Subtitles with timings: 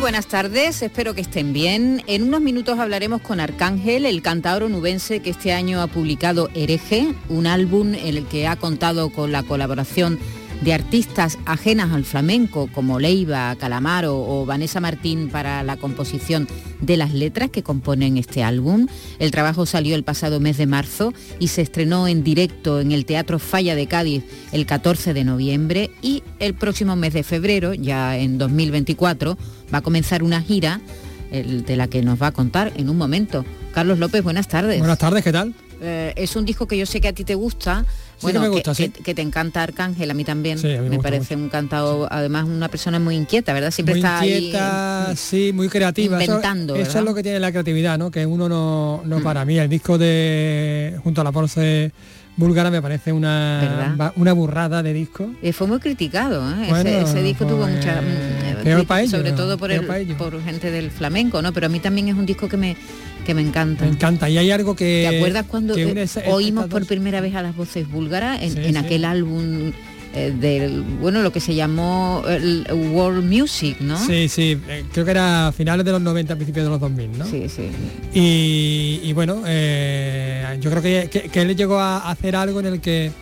[0.00, 2.02] Buenas tardes, espero que estén bien.
[2.06, 7.14] En unos minutos hablaremos con Arcángel, el cantador onubense que este año ha publicado Hereje,
[7.28, 10.18] un álbum en el que ha contado con la colaboración
[10.60, 16.48] de artistas ajenas al flamenco como Leiva, Calamaro o Vanessa Martín para la composición
[16.80, 18.86] de las letras que componen este álbum.
[19.18, 23.06] El trabajo salió el pasado mes de marzo y se estrenó en directo en el
[23.06, 28.16] Teatro Falla de Cádiz el 14 de noviembre y el próximo mes de febrero, ya
[28.18, 29.38] en 2024,
[29.72, 30.80] va a comenzar una gira
[31.30, 33.44] de la que nos va a contar en un momento.
[33.72, 34.78] Carlos López, buenas tardes.
[34.78, 35.54] Buenas tardes, ¿qué tal?
[35.80, 37.86] Eh, es un disco que yo sé que a ti te gusta.
[38.22, 40.58] Bueno, que, que, te encanta Arcángel, a mí también.
[40.88, 43.70] me, parece un cantado, además una persona muy inquieta, ¿verdad?
[43.70, 46.22] Siempre está inquieta, ahí, sí, muy creativa.
[46.22, 46.76] Inventando.
[46.76, 48.10] Eso, es lo que tiene la creatividad, ¿no?
[48.10, 49.22] Que uno no, no mm.
[49.22, 49.58] para mí.
[49.58, 51.92] El disco de junto a la Porce
[52.36, 55.30] búlgara me parece una, una burrada de disco.
[55.42, 57.02] Eh, fue muy criticado, ¿eh?
[57.02, 58.00] ese, disco tuvo mucha...
[58.00, 58.06] Mm,
[58.66, 61.52] eh, sobre todo por, el, por gente del flamenco, ¿no?
[61.52, 62.76] Pero a mí también es un disco que me,
[63.20, 63.84] que me encanta.
[63.84, 64.28] Me encanta.
[64.28, 65.06] Y hay algo que...
[65.08, 65.74] ¿Te acuerdas cuando
[66.26, 69.72] oímos por primera vez a las voces búlgaras en, aquel álbum
[70.12, 74.58] eh, del bueno lo que se llamó el world music no sí sí.
[74.68, 77.48] Eh, creo que era a finales de los 90 principios de los 2000 no sí
[77.48, 77.68] sí.
[78.12, 83.12] Y, bueno eh, yo creo que, que, él llegó a hacer algo en el que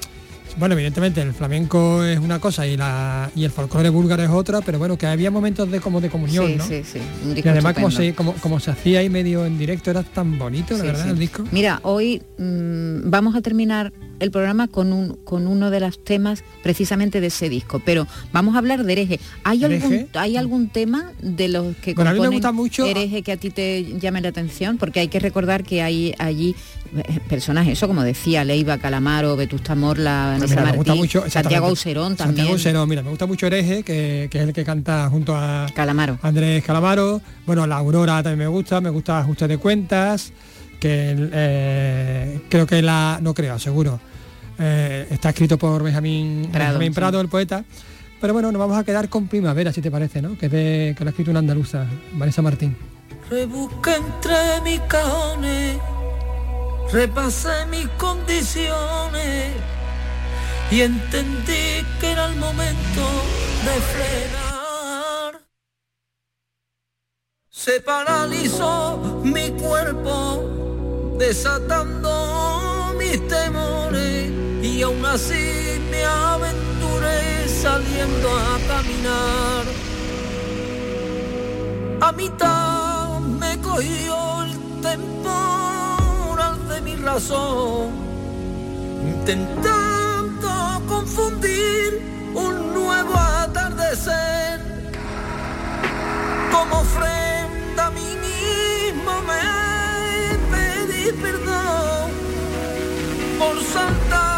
[0.58, 4.60] bueno, evidentemente el flamenco es una cosa y la y el folclore búlgaro es otra,
[4.60, 6.66] pero bueno, que había momentos de como de comunión, ¿no?
[6.66, 7.00] Sí, sí,
[7.34, 10.76] y además como se, como, como se hacía ahí medio en directo era tan bonito,
[10.76, 11.44] la verdad, el disco.
[11.52, 16.44] Mira, hoy mm, vamos a terminar el programa con un con uno de los temas
[16.62, 19.20] precisamente de ese disco, pero vamos a hablar de hereje.
[19.44, 23.22] ¿Hay algún hay algún tema de los que bueno, a mí me gusta mucho hereje
[23.22, 24.78] que a ti te llame la atención?
[24.78, 26.54] Porque hay que recordar que hay allí
[26.96, 30.38] eh, personajes, eso como decía Leiva Calamaro, Vetusta Morla,
[31.28, 32.46] Santiago Auserón también.
[32.58, 36.18] Santiago mira, me gusta mucho Hereje, que, es el que canta junto a Calamaro.
[36.22, 37.20] Andrés Calamaro.
[37.46, 40.32] Bueno, la Aurora también me gusta, me gusta Ajuste de Cuentas,
[40.80, 44.00] que eh, creo que la, no creo, seguro,
[44.58, 47.64] eh, está escrito por Benjamín Prado, Prado el poeta.
[48.20, 50.36] Pero bueno, nos vamos a quedar con Primavera, si te parece, ¿no?
[50.36, 52.76] Que, es de, que lo ha escrito una andaluza, Vanessa Martín.
[53.30, 55.78] Rebusca entre mis cajones,
[56.92, 59.52] repasé mis condiciones
[60.70, 63.02] y entendí que era el momento
[63.64, 65.40] de frenar.
[67.48, 74.17] Se paralizó mi cuerpo, desatando mis temores
[74.78, 79.64] y aún así me aventuré saliendo a caminar.
[82.00, 87.90] A mitad me cogió el temporal de mi razón,
[89.02, 90.48] intentando
[90.86, 94.60] confundir un nuevo atardecer.
[96.52, 99.42] Como ofrenda a mí mismo me
[100.52, 102.12] pedí perdón
[103.40, 104.37] por saltarme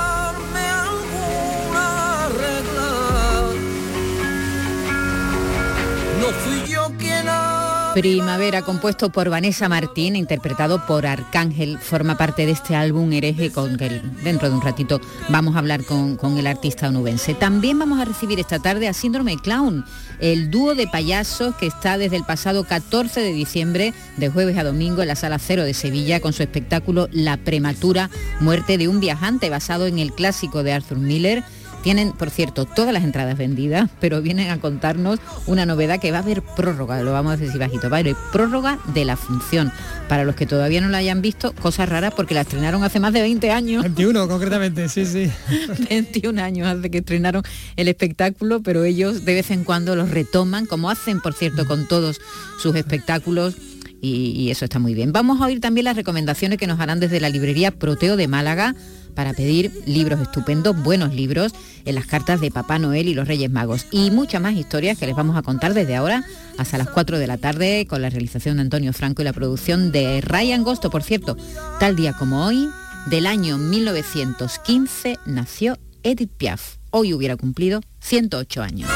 [7.95, 13.77] Primavera, compuesto por Vanessa Martín, interpretado por Arcángel, forma parte de este álbum hereje con
[13.77, 17.35] que dentro de un ratito vamos a hablar con, con el artista onubense.
[17.35, 19.85] También vamos a recibir esta tarde a Síndrome Clown,
[20.21, 24.65] el dúo de payasos que está desde el pasado 14 de diciembre, de jueves a
[24.65, 28.09] domingo, en la Sala Cero de Sevilla, con su espectáculo La prematura
[28.39, 31.43] muerte de un viajante, basado en el clásico de Arthur Miller
[31.83, 36.19] tienen, por cierto, todas las entradas vendidas, pero vienen a contarnos una novedad que va
[36.19, 39.73] a haber prórroga, lo vamos a decir bajito, va a haber prórroga de la función.
[40.09, 43.13] Para los que todavía no la hayan visto, cosas raras porque la estrenaron hace más
[43.13, 43.83] de 20 años.
[43.83, 45.31] 21 concretamente, sí, sí.
[45.91, 47.43] 21 años hace que estrenaron
[47.77, 51.87] el espectáculo, pero ellos de vez en cuando los retoman, como hacen, por cierto, con
[51.87, 52.21] todos
[52.59, 53.57] sus espectáculos
[54.03, 55.13] y, y, eso está muy bien.
[55.13, 58.75] Vamos a oír también las recomendaciones que nos harán desde la librería Proteo de Málaga
[59.11, 61.53] para pedir libros estupendos, buenos libros,
[61.85, 63.87] en las cartas de Papá Noel y los Reyes Magos.
[63.91, 66.25] Y muchas más historias que les vamos a contar desde ahora
[66.59, 69.93] hasta las 4 de la tarde con la realización de Antonio Franco y la producción
[69.93, 70.91] de Ryan Gosto.
[70.91, 71.37] Por cierto,
[71.79, 72.69] tal día como hoy,
[73.07, 76.77] del año 1915, nació Edith Piaf.
[76.91, 78.91] Hoy hubiera cumplido 108 años.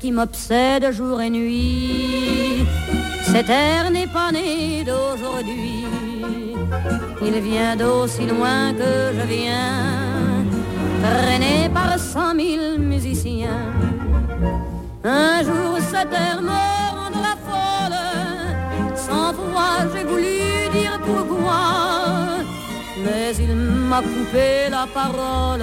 [0.00, 2.66] Qui m'obsède jour et nuit.
[3.22, 5.86] Cet air n'est pas né d'aujourd'hui,
[7.22, 10.44] il vient d'aussi loin que je viens,
[11.02, 13.72] traîné par cent mille musiciens.
[15.04, 16.64] Un jour cet air me
[16.98, 20.38] rendra folle, sans foi j'ai voulu
[20.72, 21.62] dire pourquoi,
[23.04, 25.62] mais il m'a coupé la parole,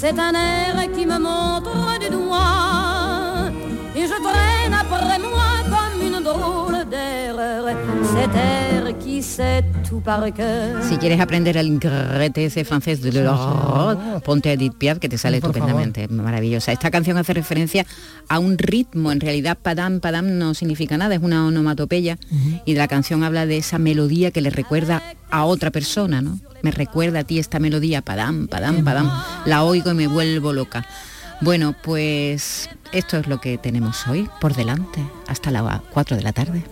[0.00, 3.50] c'est un air qui me montre du doigt.
[3.94, 5.50] Et je traîne après moi
[10.88, 15.18] Si quieres aprender el ingrete ese francés de l'Europe, ponte a Edith Piaf que te
[15.18, 16.72] sale estupendamente, maravillosa.
[16.72, 17.86] Esta canción hace referencia
[18.28, 22.18] a un ritmo, en realidad padam, padam no significa nada, es una onomatopeya.
[22.64, 26.38] Y la canción habla de esa melodía que le recuerda a otra persona, ¿no?
[26.62, 29.10] Me recuerda a ti esta melodía, padam, padam, padam,
[29.46, 30.86] la oigo y me vuelvo loca.
[31.40, 36.32] Bueno, pues esto es lo que tenemos hoy por delante, hasta las 4 de la
[36.32, 36.64] tarde.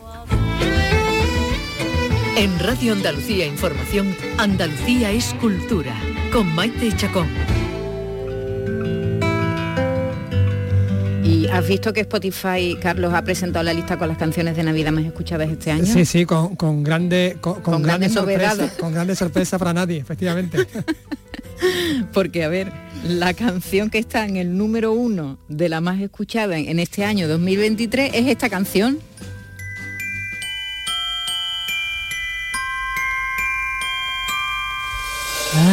[2.38, 5.92] En Radio Andalucía Información, Andalucía es cultura,
[6.32, 7.26] con Maite Chacón.
[11.24, 14.92] ¿Y has visto que Spotify, Carlos, ha presentado la lista con las canciones de Navidad
[14.92, 15.84] más escuchadas este año?
[15.84, 20.64] Sí, sí, con, con grande, con, con, grandes sorpresas, con grande sorpresa para nadie, efectivamente.
[22.12, 22.70] Porque, a ver,
[23.02, 27.26] la canción que está en el número uno de la más escuchada en, este año
[27.26, 29.00] 2023 es esta canción.
[35.58, 35.64] Qué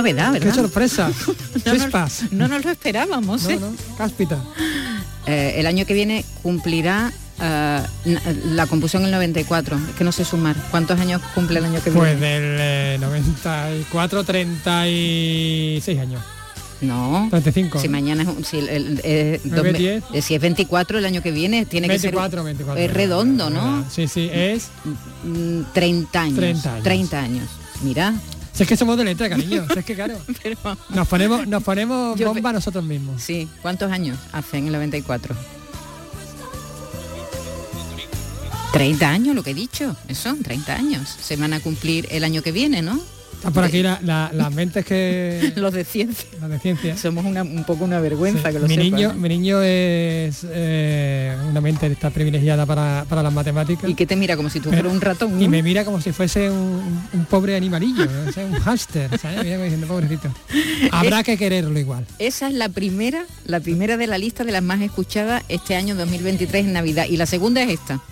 [0.00, 0.48] novedad, ¿verdad?
[0.48, 1.10] Qué sorpresa.
[2.30, 3.48] no, nos, lo esperábamos.
[3.48, 3.58] ¿eh?
[3.60, 4.38] No, cáspita.
[5.26, 7.82] Eh, el año que viene cumplirá eh,
[8.46, 9.78] la compusión en el 94.
[9.90, 10.56] Es que no sé sumar.
[10.70, 12.06] ¿Cuántos años cumple el año que viene?
[12.06, 16.22] Pues del 94, 36 años.
[16.80, 17.26] No.
[17.30, 17.78] 35.
[17.78, 22.76] Si mañana es si, si es 24 el año que viene, tiene que ser 24,
[22.76, 23.84] es redondo, ¿no?
[23.90, 24.70] Sí, sí, es
[25.74, 26.36] 30 años.
[26.36, 26.84] 30 años.
[26.84, 27.48] 30 años.
[27.82, 28.14] Mira,
[28.64, 29.66] es que somos de letra, cariño.
[29.74, 30.18] es que claro.
[30.90, 33.22] Nos ponemos, nos ponemos bomba nosotros mismos.
[33.22, 33.48] Sí.
[33.62, 35.34] ¿Cuántos años hace en el 94?
[38.72, 39.96] 30 años, lo que he dicho.
[40.08, 41.08] Eso, 30 años.
[41.20, 43.00] Se van a cumplir el año que viene, ¿no?
[43.40, 45.54] Está por aquí las mentes que...
[45.56, 46.28] los de ciencia.
[46.42, 46.94] Los de ciencia.
[46.98, 51.86] Somos un poco una vergüenza que lo mi niño Mi niño es eh, una mente
[51.86, 53.88] está privilegiada para, las matemáticas.
[53.88, 55.40] ¿Y que te mira como si tú fueras un ratón?
[55.40, 59.42] Y me mira como si fuese un, pobre animalillo, un hámster, ¿sabes?
[59.42, 60.28] diciendo, pobrecito.
[60.92, 62.04] Habrá que quererlo igual.
[62.18, 65.94] Esa es la primera, la primera de la lista de las más escuchadas este año
[65.94, 67.06] 2023 en Navidad.
[67.08, 68.02] Y la segunda es esta.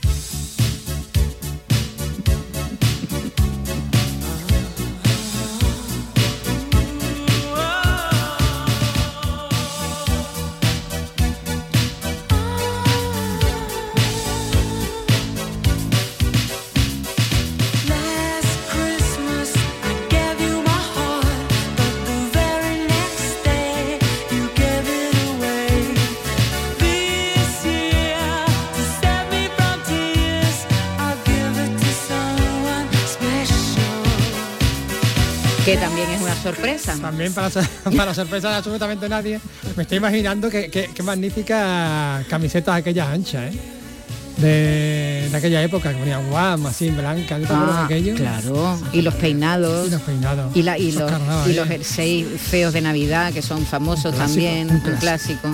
[36.55, 36.97] Sorpresa.
[37.01, 37.51] También para,
[37.97, 39.41] para sorpresa de absolutamente nadie.
[39.77, 43.53] Me estoy imaginando que, magnífica camiseta aquella ancha, ¿eh?
[44.39, 48.15] de, aquella época, que ponía guam, así, blanca, ah, aquello?
[48.15, 49.89] Claro, y los peinados.
[49.89, 50.57] Y los peinados.
[50.57, 51.11] Y, la, y los,
[51.47, 55.49] y los jerseys feos de Navidad, que son famosos también, un clásico.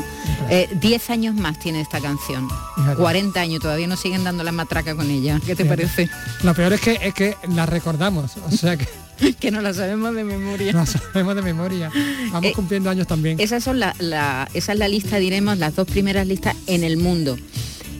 [0.50, 2.48] Eh, diez años más tiene esta canción.
[2.96, 5.40] 40 años, todavía nos siguen dando la matraca con ella.
[5.44, 6.08] ¿Qué te parece?
[6.42, 9.03] Lo peor es que es que la recordamos, o sea que
[9.40, 10.72] que no la sabemos de memoria.
[10.72, 11.90] No la sabemos de memoria.
[12.32, 13.40] Vamos eh, cumpliendo años también.
[13.40, 17.36] Esas son la, esa es la lista, diremos, las dos primeras listas en el mundo.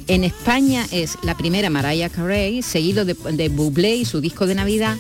[0.07, 4.55] En España es la primera Mariah Carey, seguido de, de Bublé y su disco de
[4.55, 4.99] Navidad,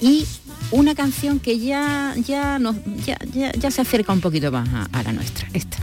[0.00, 0.26] y
[0.70, 5.02] una canción que ya, ya, nos, ya, ya, se acerca un poquito más a, a
[5.02, 5.78] la nuestra, esta.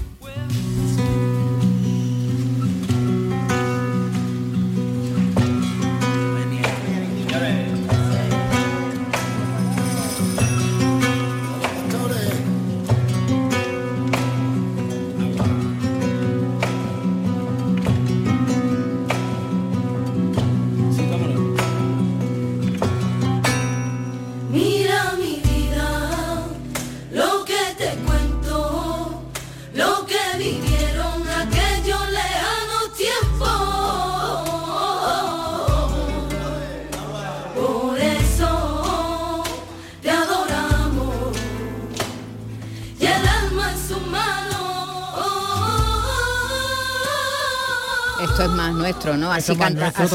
[48.44, 49.32] Es más nuestro, ¿no?
[49.32, 50.12] Así canta, es,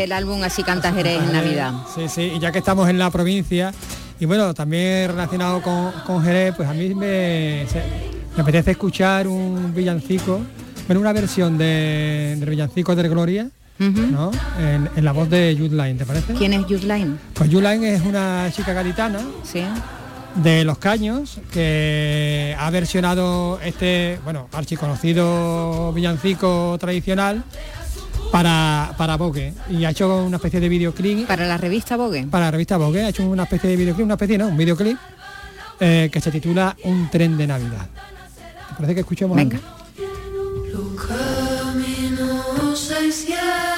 [0.00, 1.72] el álbum Así canta Jerez en Navidad.
[1.94, 3.72] Sí, sí, y ya que estamos en la provincia,
[4.18, 7.66] y bueno, también relacionado con, Jerez, pues a mí me,
[8.36, 10.40] me apetece escuchar un villancico,
[10.86, 14.30] bueno, una versión de, del villancico de Gloria, ¿no?
[14.58, 16.34] En, la voz de Jude Line, ¿te parece?
[16.34, 17.16] ¿Quién es Jude Line?
[17.34, 19.20] Pues Jude Line es una chica gaditana.
[19.44, 19.62] Sí
[20.42, 27.42] de Los Caños, que ha versionado este, bueno, archiconocido villancico tradicional
[28.30, 31.26] para, para Vogue y ha hecho una especie de videoclip.
[31.26, 32.26] ¿Para la revista Vogue?
[32.30, 34.48] Para la revista Vogue, ha hecho una especie de videoclip, una especie, ¿no?
[34.48, 34.98] Un videoclip
[35.80, 37.86] eh, que se titula Un tren de Navidad.
[38.68, 39.36] ¿Te parece que escuchemos?
[39.36, 39.58] Venga.
[41.74, 43.77] muy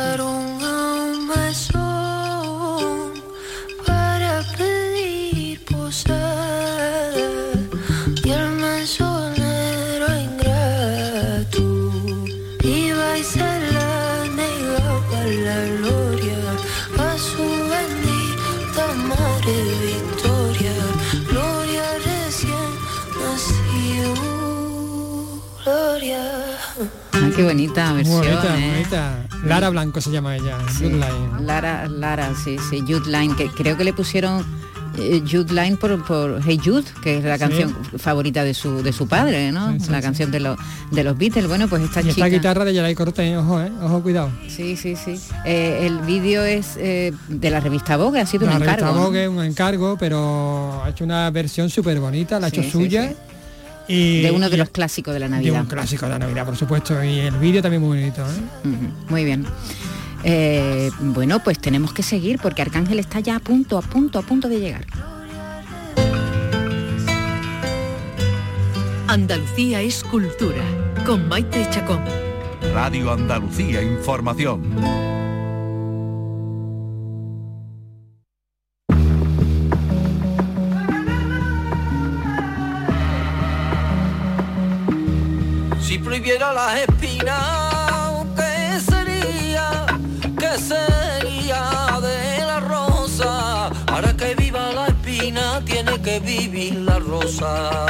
[27.35, 28.23] qué bonita versión.
[28.25, 28.85] ¿eh?
[29.45, 30.57] Lara Blanco se llama ella,
[31.39, 34.45] Lara, Lara, sí, sí, Jude Line, que creo que le pusieron
[34.97, 38.93] eh, Jude Line por, por, Hey Jude, que es la canción favorita de su de
[38.93, 39.75] su padre, ¿no?
[39.89, 40.57] la canción de los
[40.91, 41.47] de los Beatles.
[41.47, 42.11] Bueno, pues esta chica.
[42.11, 44.29] Esta guitarra de Yaray Cortés, ojo, eh, ojo, cuidado.
[44.47, 45.19] Sí, sí, sí.
[45.45, 48.85] el vídeo es de la revista Vogue, ha sido un encargo.
[48.85, 52.63] La revista Vogue, un encargo, pero ha hecho una versión súper bonita, la ha hecho
[52.63, 53.13] suya
[53.91, 55.53] de uno de los clásicos de la Navidad.
[55.53, 57.03] De un clásico de la Navidad, por supuesto.
[57.03, 58.21] Y el vídeo también muy bonito.
[58.21, 58.67] ¿eh?
[59.09, 59.45] Muy bien.
[60.23, 64.21] Eh, bueno, pues tenemos que seguir porque Arcángel está ya a punto, a punto, a
[64.21, 64.85] punto de llegar.
[69.07, 70.63] Andalucía es cultura,
[71.05, 72.01] con Maite Chacón.
[72.73, 74.61] Radio Andalucía Información.
[86.53, 89.85] Las espinas, ¿qué sería?
[90.37, 93.69] ¿Qué sería de la rosa?
[93.85, 97.85] Para que viva la espina tiene que vivir la rosa.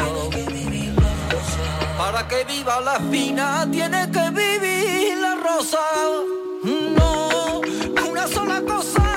[1.97, 5.79] Para que viva la espina tiene que vivir la rosa.
[6.63, 7.61] No,
[8.09, 9.10] una sola cosa.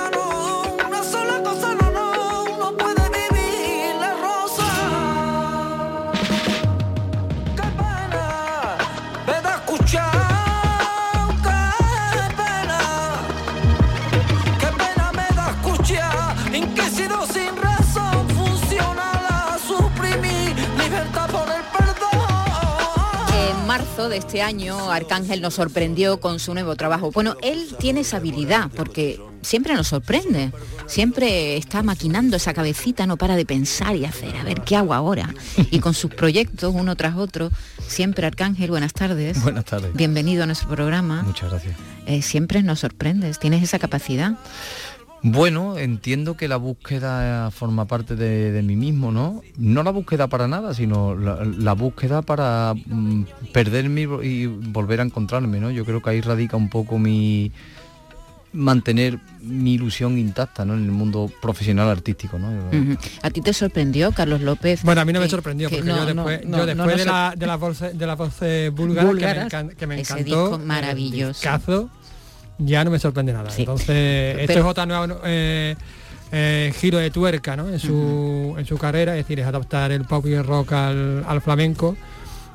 [24.08, 27.10] De este año, Arcángel nos sorprendió con su nuevo trabajo.
[27.10, 30.52] Bueno, él tiene esa habilidad porque siempre nos sorprende,
[30.86, 34.94] siempre está maquinando esa cabecita, no para de pensar y hacer, a ver, ¿qué hago
[34.94, 35.34] ahora?
[35.70, 37.50] Y con sus proyectos, uno tras otro,
[37.86, 39.42] siempre Arcángel, buenas tardes.
[39.42, 39.94] Buenas tardes.
[39.94, 41.22] Bienvenido a nuestro programa.
[41.22, 41.76] Muchas gracias.
[42.06, 44.38] Eh, siempre nos sorprendes, tienes esa capacidad.
[45.26, 49.40] Bueno, entiendo que la búsqueda forma parte de, mí mismo, ¿no?
[49.56, 55.60] No la búsqueda para nada, sino la, búsqueda para mm, perderme y volver a encontrarme,
[55.60, 55.70] ¿no?
[55.70, 57.50] Yo creo que ahí radica un poco mi
[58.52, 60.74] mantener mi ilusión intacta ¿no?
[60.74, 62.38] en el mundo profesional artístico.
[62.38, 62.52] ¿no?
[63.22, 64.82] ¿A ti te sorprendió, Carlos López?
[64.82, 68.06] Bueno, a mí no me sorprendió, porque yo después, de, la, de, la voz, de
[68.06, 68.34] la voz
[68.72, 71.40] búlgara, que me, encantó, maravilloso.
[71.42, 71.90] Cazo,
[72.58, 73.50] ya no me sorprende nada.
[73.56, 75.76] Entonces, esto es otra nueva eh,
[76.32, 77.68] eh, giro de tuerca ¿no?
[77.68, 81.24] en, su, en su carrera, es decir, es adaptar el pop y el rock al,
[81.26, 81.96] al flamenco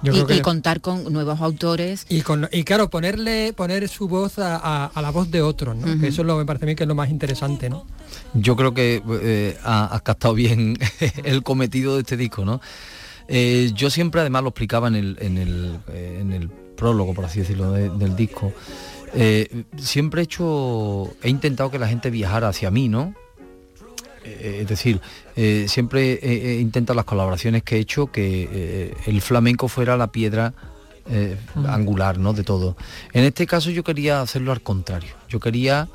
[0.04, 2.06] y, contar con nuevos autores.
[2.10, 6.00] Y, con, y claro, ponerle poner su voz a, la voz de otros, ¿no?
[6.00, 7.70] que eso es lo, me parece a mí que es lo más interesante.
[7.70, 7.86] ¿no?
[8.34, 10.78] Yo creo que eh, has captado bien
[11.24, 12.46] el cometido de este disco.
[12.46, 12.62] ¿no?
[13.28, 17.26] Eh, yo siempre además lo explicaba en el, en el, eh, en el prólogo, por
[17.26, 18.54] así decirlo, del disco.
[19.78, 23.16] Siempre he hecho, he intentado que la gente viajara hacia mí, ¿no?
[24.42, 25.02] es decir,
[25.36, 30.12] eh, siempre he, intentado las colaboraciones que he hecho que eh, el flamenco fuera la
[30.12, 30.54] piedra
[31.10, 31.38] eh,
[31.68, 32.34] angular ¿no?
[32.34, 32.76] de todo.
[33.14, 35.14] En este caso yo quería hacerlo al contrario.
[35.28, 35.88] Yo quería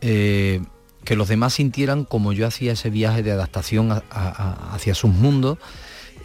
[0.00, 5.56] que los demás sintieran como yo hacía ese viaje de adaptación hacia sus mundos,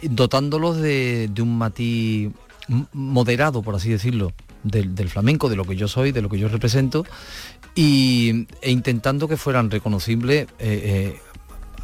[0.02, 2.30] dotándolos de, un matiz
[2.92, 4.32] moderado, por así decirlo,
[4.62, 7.04] del, flamenco, de lo que yo soy, de lo que yo represento,
[7.74, 10.46] y, e intentando que fueran reconocibles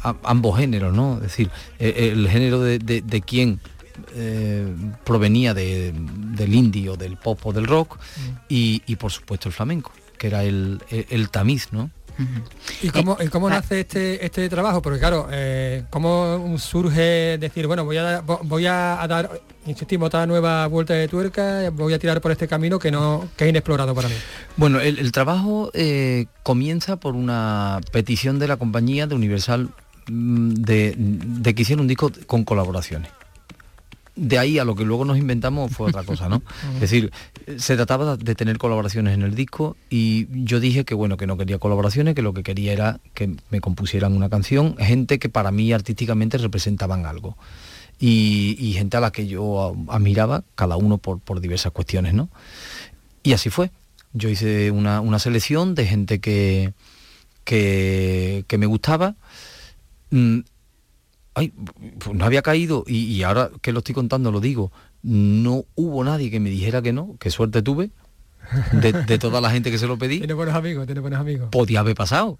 [0.03, 1.15] ambos géneros, ¿no?
[1.15, 3.59] Es decir, eh, el, género de, de, quien
[4.15, 4.67] eh,
[5.03, 8.35] provenía del indie o del pop o del rock mm.
[8.49, 10.79] y, por supuesto el flamenco, que era el,
[11.31, 11.89] tamiz, ¿no?
[12.81, 14.81] ¿Y cómo, cómo nace este, este trabajo?
[14.81, 20.67] Porque claro, eh, ¿cómo surge decir, bueno, voy a, voy a dar, insistimos, otra nueva
[20.67, 24.09] vuelta de tuerca, voy a tirar por este camino que no que es inexplorado para
[24.09, 24.15] mí?
[24.55, 25.71] Bueno, el, trabajo
[26.43, 29.69] comienza por una petición de la compañía de Universal
[30.09, 33.11] Mm, de, que hicieron un disco con colaboraciones
[34.17, 36.41] de ahí a lo que luego nos inventamos fue otra cosa, ¿no?
[36.75, 37.11] es decir,
[37.57, 41.37] se trataba de tener colaboraciones en el disco y yo dije que bueno, que no
[41.37, 45.51] quería colaboraciones, que lo que quería era que me compusieran una canción, gente que para
[45.51, 47.37] mí artísticamente representaban algo.
[47.99, 52.29] Y, gente a la que yo admiraba, cada uno por, por diversas cuestiones, ¿no?
[53.23, 53.71] Y así fue.
[54.13, 56.73] Yo hice una, una selección de gente que,
[57.43, 59.15] que, que me gustaba
[60.09, 60.39] Mm,
[61.37, 61.53] ay,
[61.99, 64.71] pues no había caído y, ahora que lo estoy contando lo digo,
[65.03, 67.91] no hubo nadie que me dijera que no, qué suerte tuve,
[68.71, 70.19] de, toda la gente que se lo pedí.
[70.19, 71.49] Tiene buenos amigos, tiene buenos amigos.
[71.51, 72.39] Podía haber pasado,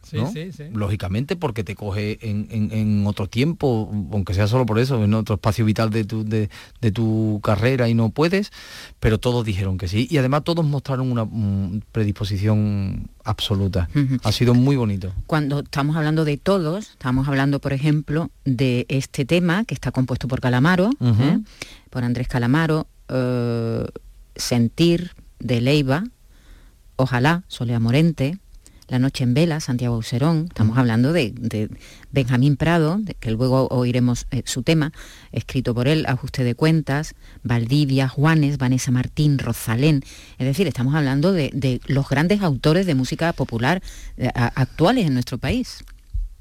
[0.73, 5.65] Lógicamente, porque te coge en, otro tiempo, aunque sea solo por eso, en otro espacio
[5.65, 6.49] vital de tu, de,
[6.91, 8.51] tu carrera y no puedes,
[8.99, 10.07] pero todos dijeron que sí.
[10.09, 11.27] Y además todos mostraron una
[11.91, 13.89] predisposición absoluta.
[14.23, 15.13] Ha sido muy bonito.
[15.25, 20.27] Cuando estamos hablando de todos, estamos hablando, por ejemplo, de este tema que está compuesto
[20.27, 21.39] por Calamaro, ¿eh?
[21.89, 23.85] por Andrés Calamaro, eh,
[24.35, 26.03] Sentir, de Leiva,
[26.99, 28.39] Ojalá, Solea Morente,
[28.87, 31.69] La Noche en Vela, Santiago Auserón, estamos hablando de,
[32.11, 34.91] Benjamín Prado, de, que luego oiremos eh, su tema,
[35.31, 40.03] escrito por él, Ajuste de Cuentas, Valdivia, Juanes, Vanessa Martín, Rosalén,
[40.39, 43.83] es decir, estamos hablando de, los grandes autores de música popular
[44.17, 45.83] eh, actuales en nuestro país.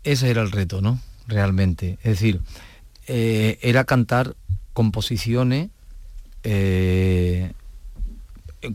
[0.04, 1.00] Ese era el reto, ¿no?
[1.28, 2.40] Realmente, es decir,
[3.08, 4.36] eh, era cantar
[4.72, 5.68] composiciones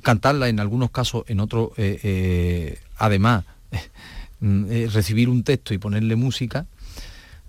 [0.01, 3.45] cantarla en algunos casos, en otros, eh, eh, además,
[4.41, 6.65] eh, recibir un texto y ponerle música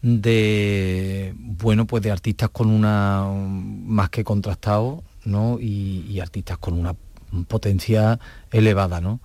[0.02, 5.58] de, bueno, pues de artistas con una, más que contrastado, ¿no?
[5.60, 6.94] Y, artistas con una
[7.48, 8.18] potencia
[8.50, 9.20] elevada, ¿no?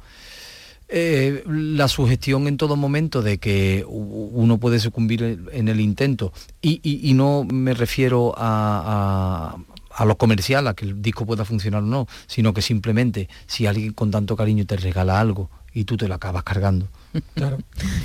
[0.89, 7.43] la sugestión en todo momento de que uno puede sucumbir en el intento y, no
[7.43, 9.57] me refiero a,
[9.97, 13.65] a lo comercial, a que el disco pueda funcionar o no, sino que simplemente si
[13.65, 16.87] alguien con tanto cariño te regala algo y tú te lo acabas cargando.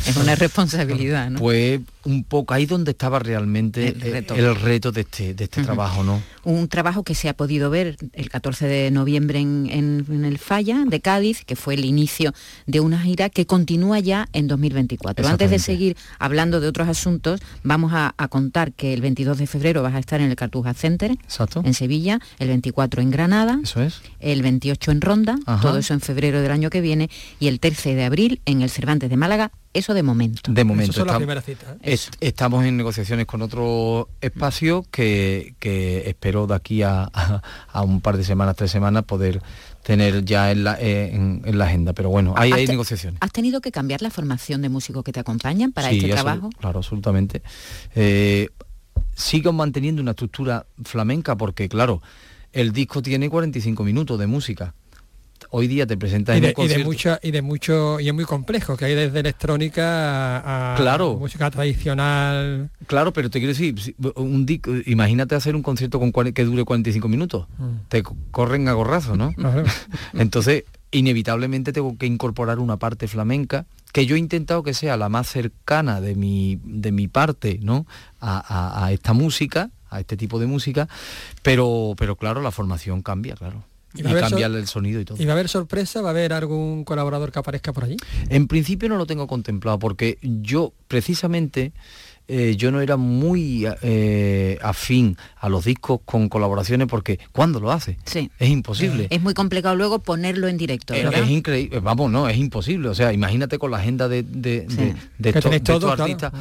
[0.07, 1.39] Es una responsabilidad, ¿no?
[1.39, 6.23] Pues un poco ahí donde estaba realmente el reto, de este, de este trabajo, ¿no?
[6.45, 11.01] Un trabajo que se ha podido ver el 14 de noviembre en, el Falla de
[11.01, 12.33] Cádiz, que fue el inicio
[12.67, 15.27] de una gira que continúa ya en 2024.
[15.27, 19.83] Antes de seguir hablando de otros asuntos, vamos a, contar que el 22 de febrero
[19.83, 21.17] vas a estar en el Cartuja Center,
[21.65, 24.01] en Sevilla, el 24 en Granada, eso es.
[24.21, 27.11] el 28 en Ronda, todo eso en febrero del año que viene,
[27.41, 30.53] y el 13 de abril en el Cervantes de Málaga Eso de momento.
[30.53, 30.93] De momento.
[30.93, 31.79] Son estamos, citas, ¿eh?
[31.95, 37.83] es- estamos en negociaciones con otro espacio que, que espero de aquí a, a- a
[37.83, 39.43] un par de semanas, tres semanas, poder
[39.83, 41.93] tener ya en la, eh, en, en la agenda.
[41.95, 43.19] Pero bueno, ahí ¿Has hay te- negociaciones.
[43.23, 46.51] ¿Has tenido que cambiar la formación de músicos que te acompañan para Sí, este trabajo?
[46.61, 47.43] Claro, absolutamente.
[47.95, 48.49] Eh,
[49.15, 52.03] sigo manteniendo una estructura flamenca porque, claro,
[52.53, 54.75] el disco tiene 45 minutos de música.
[55.55, 56.89] Hoy día te presentas y en de, un y de concierto...
[56.89, 61.17] mucho y de mucho y es muy complejo que hay desde electrónica a, Claro.
[61.19, 63.75] música tradicional Claro, pero te quiero decir,
[64.17, 67.47] un disco, imagínate hacer un concierto con cuare- que dure 45 minutos.
[67.59, 67.89] Mm.
[67.89, 69.33] Te co- corren a gorrazo, ¿no?
[70.15, 75.11] Entonces, inevitablemente tengo que incorporar una parte flamenca que yo he intentado que sea la
[75.11, 77.87] más cercana de mi, de mi parte, ¿no?
[78.21, 80.89] A, a- a esta música, a este tipo de música,
[81.43, 83.65] pero, pero claro, la formación cambia, claro.
[83.95, 85.23] Y Y, va a haber cambia sor- el sonido y todo.
[85.23, 87.97] y va a haber sorpresa va a haber algún colaborador que aparezca por allí
[88.31, 91.73] En principio no lo tengo contemplado porque yo precisamente
[92.29, 97.73] eh, yo no era muy eh, afín a los discos con colaboraciones porque ¿cuándo lo
[97.73, 97.99] hace?
[98.05, 98.31] Sí.
[98.39, 99.09] Es imposible.
[99.11, 101.21] Es muy complicado luego ponerlo en directo, Es, ¿verdad?
[101.25, 102.89] es increíble, vamos, no, es imposible.
[102.89, 104.77] O sea, imagínate con la agenda de, de, Sí.
[104.77, 106.33] de- de estos, tenéis de estos todo, claro.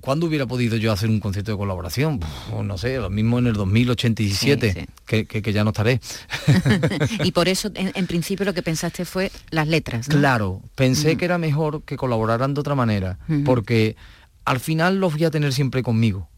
[0.00, 2.20] ¿Cuándo hubiera podido yo hacer un concierto de colaboración?
[2.64, 4.86] No sé, lo mismo en el 2087, Sí, sí.
[5.06, 6.00] Que, que- que ya no estaré.
[7.24, 10.16] y por eso, en, en principio, lo que pensaste fue las letras, ¿no?
[10.16, 13.96] Claro, pensé que era mejor que colaboraran de otra manera, porque
[14.44, 16.28] al final los voy a tener siempre conmigo.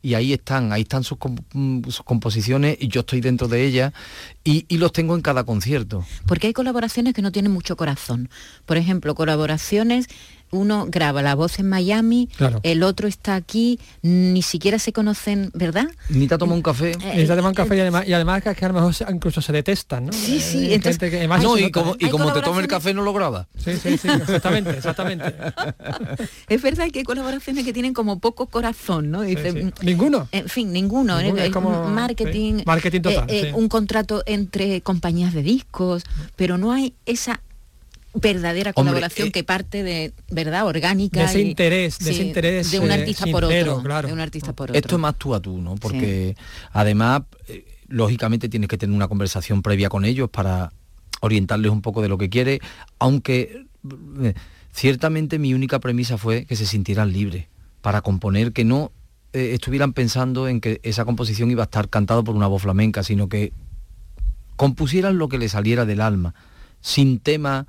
[0.00, 1.18] Y ahí están, ahí están sus,
[1.54, 3.92] mm, sus composiciones y yo estoy dentro de ellas
[4.44, 6.06] y, y los tengo en cada concierto.
[6.24, 8.30] Porque hay colaboraciones que no tienen mucho corazón.
[8.64, 10.06] Por ejemplo, colaboraciones,
[10.50, 12.60] uno graba la voz en Miami, Claro.
[12.62, 15.86] el otro está aquí, ni siquiera se conocen, ¿verdad?
[16.08, 16.92] Ni te ha tomado un café.
[17.02, 19.52] Eh, y se toman café y además, y además que a lo mejor incluso se
[19.52, 20.12] detestan ¿no?
[20.12, 21.98] Sí, sí, Hay entonces- que- además no, y como, ¿eh?
[22.00, 23.46] y Hay como te tome el café no lo graba.
[23.56, 25.34] sí sí sí exactamente exactamente
[26.48, 29.22] Es verdad que hay colaboraciones que tienen como poco corazón, ¿no?
[29.22, 29.70] Sí, Dice, sí.
[29.82, 31.20] ninguno En fin, ninguno.
[31.20, 33.50] Ninguno, eh, es como- marketing, sí, marketing total, eh, eh, sí.
[33.54, 36.04] un contrato entre compañías de discos,
[36.36, 37.40] pero no hay esa
[38.14, 42.24] verdadera Hombre, colaboración eh, que parte de verdad orgánica de ese y- interés de ese
[42.24, 44.08] interés de un eh, artista por sincero, otro claro.
[44.08, 44.78] de un artista por otro.
[44.78, 45.74] Esto es más tú a tú, ¿no?
[45.76, 46.34] Porque
[46.72, 50.72] además, eh, lógicamente tienes que tener una conversación previa con ellos para
[51.20, 52.60] orientarles un poco de lo que quiere,
[52.98, 53.66] aunque
[54.22, 54.34] eh,
[54.72, 57.46] ciertamente mi única premisa fue que se sintieran libres
[57.80, 58.92] para componer, que no
[59.32, 63.02] eh, estuvieran pensando en que esa composición iba a estar cantada por una voz flamenca,
[63.02, 63.52] sino que
[64.56, 66.34] compusieran lo que les saliera del alma,
[66.80, 67.66] sin tema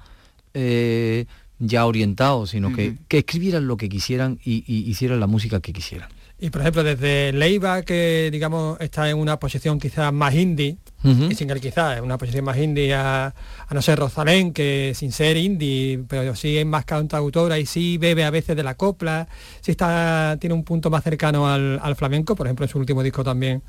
[0.60, 1.26] eh,
[1.60, 5.74] ya orientado, sino que, que escribieran lo que quisieran y, y hicieran la música que
[5.74, 6.10] quisieran.
[6.40, 11.36] y por ejemplo desde Leiva que digamos está en una posición quizás más indie y
[11.36, 13.34] sin el quizás en una posición más indie a,
[13.68, 17.98] a no ser Rosalén que sin ser indie pero sí es más cantautora y sí
[17.98, 19.28] bebe a veces de la copla
[19.60, 23.04] sí está tiene un punto más cercano al, al flamenco por ejemplo en su último
[23.04, 23.62] disco también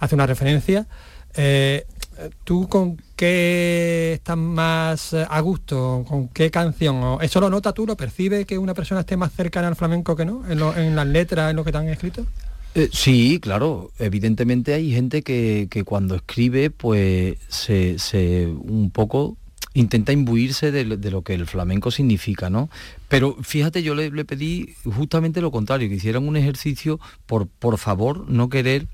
[0.00, 0.86] hace una referencia.
[1.34, 1.84] Eh,
[2.44, 6.04] ¿Tú con qué estás más eh, a gusto?
[6.08, 7.02] ¿Con qué canción?
[7.02, 7.84] ¿O ¿Eso lo nota tú?
[7.84, 10.44] ¿Lo percibe que una persona esté más cercana al flamenco que no?
[10.48, 12.24] ¿En, lo- en las letras, en lo que te han escrito?
[12.76, 13.90] Eh, sí, claro.
[13.98, 19.36] Evidentemente hay gente que, que cuando escribe, pues se, se un poco
[19.74, 22.70] intenta imbuirse de, lo- de lo que el flamenco significa, ¿no?
[23.08, 27.78] Pero fíjate, yo le, le pedí justamente lo contrario, que hicieran un ejercicio por, por
[27.78, 28.86] favor, no querer...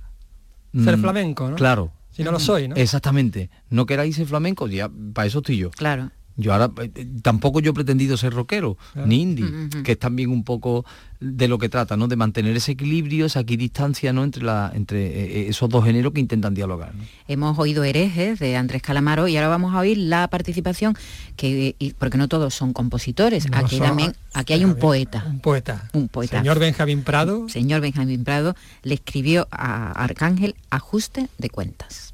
[0.82, 1.56] Ser mm, flamenco, ¿no?
[1.56, 1.92] Claro.
[2.14, 2.76] Si no lo soy, ¿no?
[2.76, 3.50] Exactamente.
[3.70, 5.70] No queráis ser flamenco, ya para eso estoy yo.
[5.72, 6.12] Claro.
[6.36, 9.06] Yo ahora eh, eh, tampoco yo he pretendido ser rockero, Claro.
[9.06, 9.46] ni indie,
[9.84, 10.84] que es también un poco
[11.20, 12.08] de lo que trata, ¿no?
[12.08, 14.24] De mantener ese equilibrio, esa equidistancia, ¿no?
[14.24, 16.92] Entre la, entre eh, esos dos géneros que intentan dialogar.
[16.94, 17.04] ¿no?
[17.28, 20.96] Hemos oído herejes de Andrés Calamaro y ahora vamos a oír la participación
[21.36, 23.48] que y- porque no todos son compositores.
[23.48, 25.24] No aquí son- también aquí hay un poeta.
[25.28, 25.88] Un poeta.
[25.92, 26.38] Un poeta.
[26.38, 27.48] Señor Benjamín Prado.
[27.48, 32.13] Señor Benjamín Prado le escribió a Arcángel ajuste de cuentas.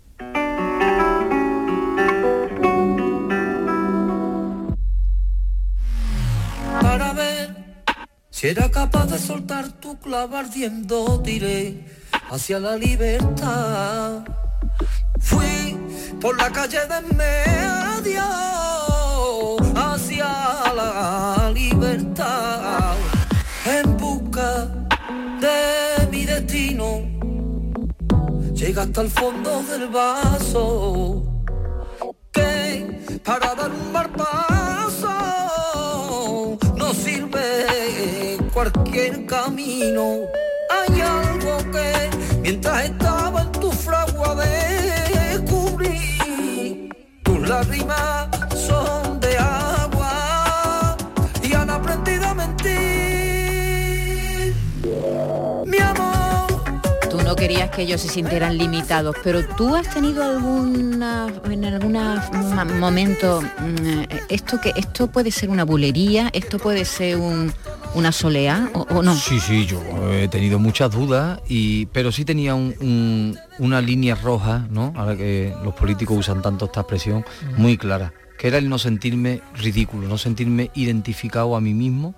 [8.30, 11.84] Si era capaz de soltar tu clavo ardiendo tiré
[12.30, 14.24] hacia la libertad.
[15.20, 15.76] Fui
[16.20, 18.22] por la calle de medio
[19.76, 20.28] hacia
[20.74, 22.96] la libertad
[23.66, 24.66] en busca
[25.40, 27.02] de mi destino.
[28.54, 31.24] Llega hasta el fondo del vaso
[32.32, 35.08] que para dar un paso
[36.76, 37.69] no sirve
[38.52, 40.20] cualquier camino.
[40.70, 42.10] Hay algo que
[42.42, 46.18] mientras estaba en tu fragua descubrí.
[47.22, 50.96] Tus lágrimas son de agua
[51.42, 52.70] y han aprendido a mentir.
[55.66, 56.50] Mi amor.
[57.08, 61.98] Tú no querías que ellos se sintieran limitados, pero tú has tenido alguna en algún
[62.78, 67.52] momento mm, eh, esto que esto puede ser una bulería, esto puede ser un
[67.94, 69.14] una soleá o, no?
[69.14, 69.80] Sí, sí, yo
[70.12, 74.92] he tenido muchas dudas y pero sí tenía una línea roja, ¿no?
[74.96, 77.24] Ahora que los políticos usan tanto esta expresión,
[77.56, 82.14] muy clara, que era el no sentirme ridículo, no sentirme identificado a mí mismo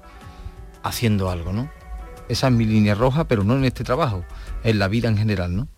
[0.82, 1.70] haciendo algo, ¿no?
[2.28, 4.24] Esa es mi línea roja, pero no en este trabajo,
[4.64, 5.68] en la vida en general, ¿no?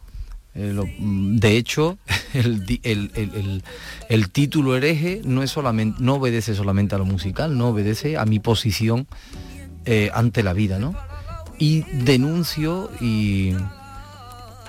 [0.55, 1.99] Eh, mm, de hecho,
[2.35, 2.63] el,
[4.33, 8.39] título hereje no, es solamente, no obedece solamente a lo musical, no obedece a mi
[8.39, 9.09] posición
[9.85, 10.95] eh, ante la vida, ¿no?
[11.59, 13.55] Y denuncio y,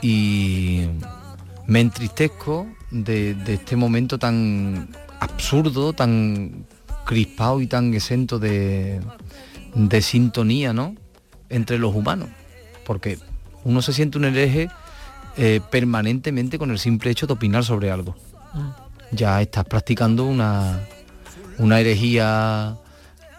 [0.02, 0.88] y
[1.68, 6.66] me entristezco de, este momento tan absurdo, tan
[7.06, 9.02] crispado y tan exento de,
[9.74, 10.96] de sintonía, ¿no?
[11.50, 12.30] Entre los humanos.
[12.86, 13.18] Porque
[13.64, 14.70] uno se siente un hereje
[15.38, 18.16] eh, permanentemente con el simple hecho de opinar sobre algo.
[18.54, 18.88] Ah.
[19.12, 20.82] Ya estás practicando una,
[21.58, 22.78] una herejía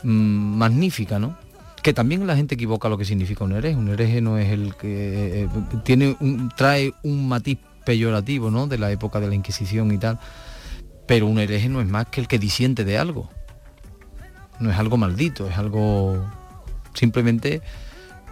[0.03, 1.39] mm, magnífica, ¿no?
[1.87, 3.77] Que también la gente equivoca lo que significa un hereje.
[3.77, 5.49] Un hereje no es el que eh,
[5.85, 8.67] tiene un, trae un matiz peyorativo, ¿no?
[8.67, 10.19] De la época de la Inquisición y tal.
[11.07, 13.31] Pero un hereje no es más que el que disiente de algo
[14.61, 16.25] no es algo maldito, es algo
[16.95, 17.63] simplemente,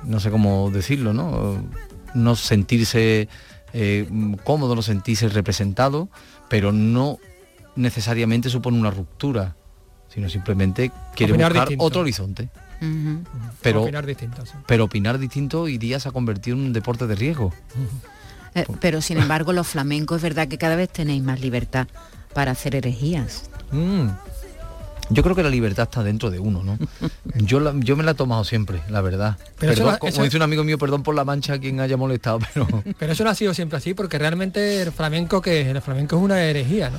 [0.05, 1.63] no sé cómo decirlo, ¿no?
[2.15, 3.29] No sentirse
[3.73, 4.09] eh,
[4.45, 6.09] cómodo, no sentirse representado,
[6.49, 7.19] pero no
[7.77, 9.57] necesariamente supone una ruptura,
[10.09, 12.49] sino simplemente quiere buscar otro horizonte.
[13.63, 17.53] Pero, opinar distinto, pero opinar distinto iría a convertir en un deporte de riesgo.
[18.55, 21.89] Eh, pero sin embargo los flamencos es verdad que cada vez tenéis más libertad
[22.33, 23.51] para hacer herejías.
[23.73, 24.09] Mm.
[25.11, 26.79] Yo creo que la libertad está dentro de uno, ¿no?
[27.35, 29.37] Yo, yo me la he tomado siempre, la verdad.
[29.59, 32.67] Pero como dice un amigo mío, perdón por la mancha a quien haya molestado, pero...
[32.99, 36.23] Pero eso no ha sido siempre así, porque realmente el flamenco, que el flamenco es
[36.23, 36.99] una herejía, ¿no?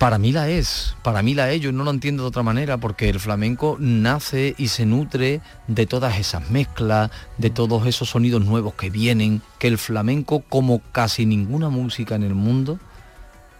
[0.00, 2.78] Para mí la es, para mí la es, yo no lo entiendo de otra manera,
[2.78, 8.42] porque el flamenco nace y se nutre de todas esas mezclas, de todos esos sonidos
[8.42, 12.80] nuevos que vienen, que el flamenco, como casi ninguna música en el mundo,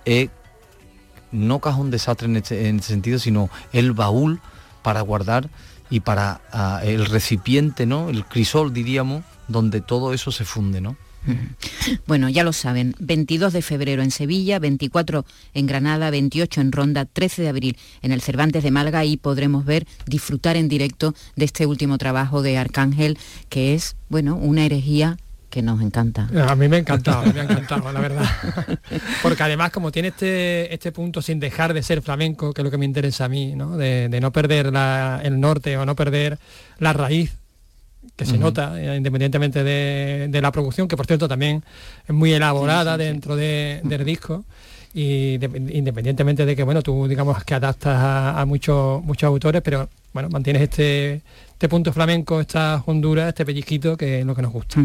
[0.06, 0.30] es
[1.30, 4.40] no cajón desastre en este, en este sentido, sino el baúl
[4.80, 5.50] para guardar
[5.90, 8.08] y para ah, el recipiente, ¿no?
[8.08, 10.96] El crisol, diríamos, donde todo eso se funde, ¿no?
[12.06, 17.04] Bueno, ya lo saben, 22 de febrero en Sevilla, 24 en Granada, 28 en Ronda,
[17.04, 21.44] 13 de abril en el Cervantes de Málaga y podremos ver, disfrutar en directo de
[21.44, 25.16] este último trabajo de Arcángel, que es, bueno, una herejía
[25.50, 26.28] que nos encanta.
[26.48, 28.24] A mí me ha encantado, me ha encantado, la verdad.
[29.22, 32.70] Porque además como tiene este, este punto sin dejar de ser flamenco, que es lo
[32.70, 33.76] que me interesa a mí, ¿no?
[33.76, 34.66] De, no perder
[35.24, 36.38] el norte o no perder
[36.78, 37.39] la raíz
[38.20, 41.64] que se nota, eh, independientemente de, la producción, que por cierto también
[42.06, 44.44] es muy elaborada dentro del disco
[44.92, 45.34] y
[45.72, 50.62] independientemente de que bueno tú digamos que adaptas a, muchos muchos autores pero bueno mantienes
[50.62, 54.82] este este punto flamenco, esta Honduras, este pellizquito, que es lo que nos gusta.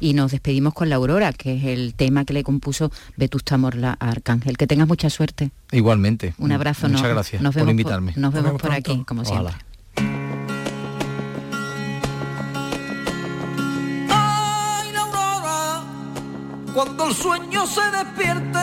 [0.00, 3.96] Y nos despedimos con la Aurora, que es el tema que le compuso Vetusta Morla
[4.00, 4.56] a Arcángel.
[4.56, 5.52] Que tengas mucha suerte.
[5.70, 6.34] Igualmente.
[6.38, 6.88] Un abrazo.
[6.88, 8.12] Muchas gracias nos por invitarme.
[8.16, 9.54] nos, vemos, por aquí, como siempre.
[16.76, 18.58] Cuando el sueño se despierte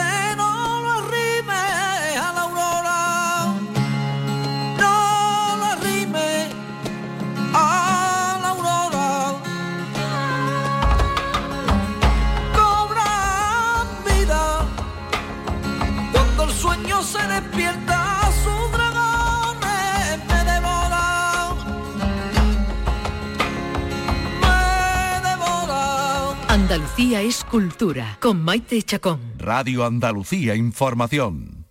[26.74, 29.20] Andalucía es cultura, con Maite Chacón.
[29.38, 31.66] Radio Andalucía Información.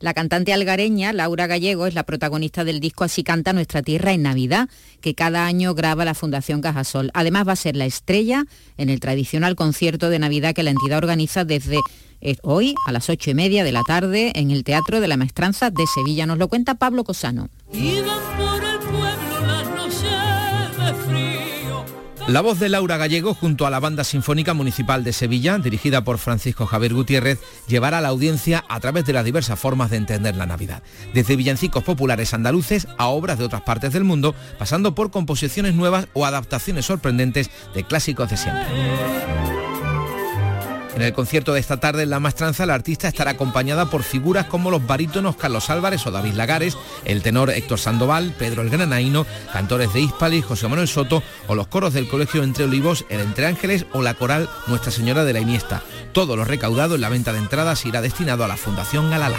[0.00, 4.22] La cantante algareña Laura Gallego es la protagonista del disco Así canta nuestra tierra en
[4.22, 4.68] Navidad,
[5.00, 7.12] que cada año graba la Fundación Cajasol.
[7.14, 10.98] Además va a ser la estrella en el tradicional concierto de Navidad que la entidad
[10.98, 11.78] organiza desde
[12.20, 15.16] eh, hoy a las ocho y media de la tarde en el Teatro de la
[15.16, 16.26] Maestranza de Sevilla.
[16.26, 17.48] Nos lo cuenta Pablo Cosano.
[22.28, 26.18] La voz de Laura Gallego junto a la Banda Sinfónica Municipal de Sevilla, dirigida por
[26.18, 30.34] Francisco Javier Gutiérrez, llevará a la audiencia a través de las diversas formas de entender
[30.34, 30.82] la Navidad,
[31.14, 36.08] desde villancicos populares andaluces a obras de otras partes del mundo, pasando por composiciones nuevas
[36.14, 39.75] o adaptaciones sorprendentes de clásicos de siempre.
[40.96, 44.46] En el concierto de esta tarde en La Mastranza, la artista estará acompañada por figuras
[44.46, 49.26] como los barítonos Carlos Álvarez o David Lagares, el tenor Héctor Sandoval, Pedro el Granaíno,
[49.52, 53.44] cantores de Hispali, José Manuel Soto o los coros del Colegio Entre Olivos, el Entre
[53.44, 55.82] Ángeles o la coral Nuestra Señora de la Iniesta.
[56.12, 59.36] Todo lo recaudado en la venta de entradas irá destinado a la Fundación Galala.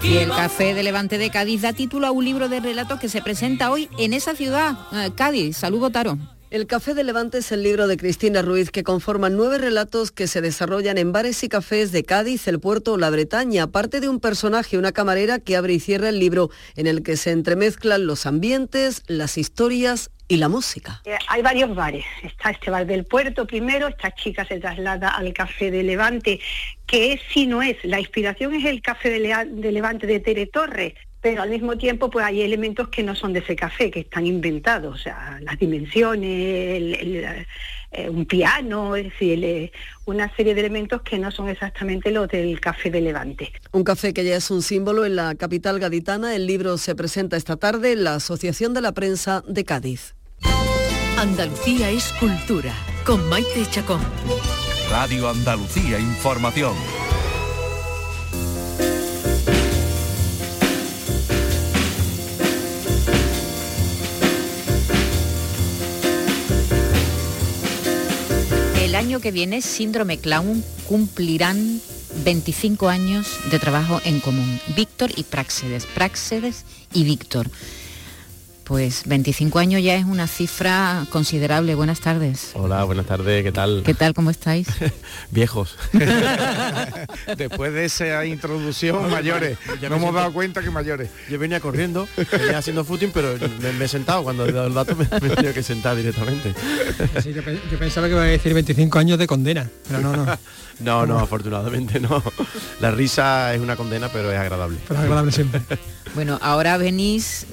[0.00, 3.08] Y el Café de Levante de Cádiz da título a un libro de relatos que
[3.08, 5.56] se presenta hoy en esa ciudad, eh, Cádiz.
[5.56, 6.18] Salud, Taro.
[6.54, 10.28] El Café de Levante es el libro de Cristina Ruiz que conforman nueve relatos que
[10.28, 14.08] se desarrollan en bares y cafés de Cádiz, el puerto o la Bretaña, aparte de
[14.08, 18.06] un personaje, una camarera que abre y cierra el libro en el que se entremezclan
[18.06, 21.02] los ambientes, las historias y la música.
[21.06, 22.04] Eh, hay varios bares.
[22.22, 26.38] Está este bar del puerto primero, esta chica se traslada al Café de Levante,
[26.86, 30.94] que es, si no es, la inspiración es el Café de, Levante de Tere Torres,
[31.24, 34.26] pero al mismo tiempo pues hay elementos que no son de ese café, que están
[34.26, 36.26] inventados, o sea, las dimensiones,
[37.92, 39.72] eh, un piano, es decir, eh,
[40.04, 43.50] una serie de elementos que no son exactamente los del café de Levante.
[43.72, 47.38] Un café que ya es un símbolo en la capital gaditana, el libro se presenta
[47.38, 50.14] esta tarde en la Asociación de la Prensa de Cádiz.
[51.16, 52.74] Andalucía es cultura,
[53.06, 54.02] con Maite Chacón.
[54.90, 56.74] Radio Andalucía Información.
[68.94, 71.80] El año que viene, Síndrome Clown cumplirán
[72.24, 74.60] 25 años de trabajo en común.
[74.76, 77.50] Víctor y Praxedes, Praxedes y Víctor.
[78.64, 81.74] Pues 25 años ya es una cifra considerable.
[81.74, 82.52] Buenas tardes.
[82.54, 83.82] Hola, buenas tardes, ¿qué tal?
[83.84, 84.68] ¿Qué tal, cómo estáis?
[85.30, 85.76] Viejos.
[87.36, 89.58] Después de esa introducción, mayores.
[89.82, 91.10] Ya no hemos dado cuenta que mayores.
[91.28, 94.22] Yo venía corriendo, venía haciendo footing, pero me, he sentado.
[94.22, 96.54] Cuando he dado el dato me, he tenido que sentar directamente.
[97.70, 100.38] yo, pensaba que iba a decir 25 años de condena, pero no, no.
[100.80, 102.22] no, no, afortunadamente no.
[102.80, 104.78] La risa es una condena, pero es agradable.
[104.88, 105.60] Pero es agradable siempre.
[106.14, 107.46] Bueno, ahora venís,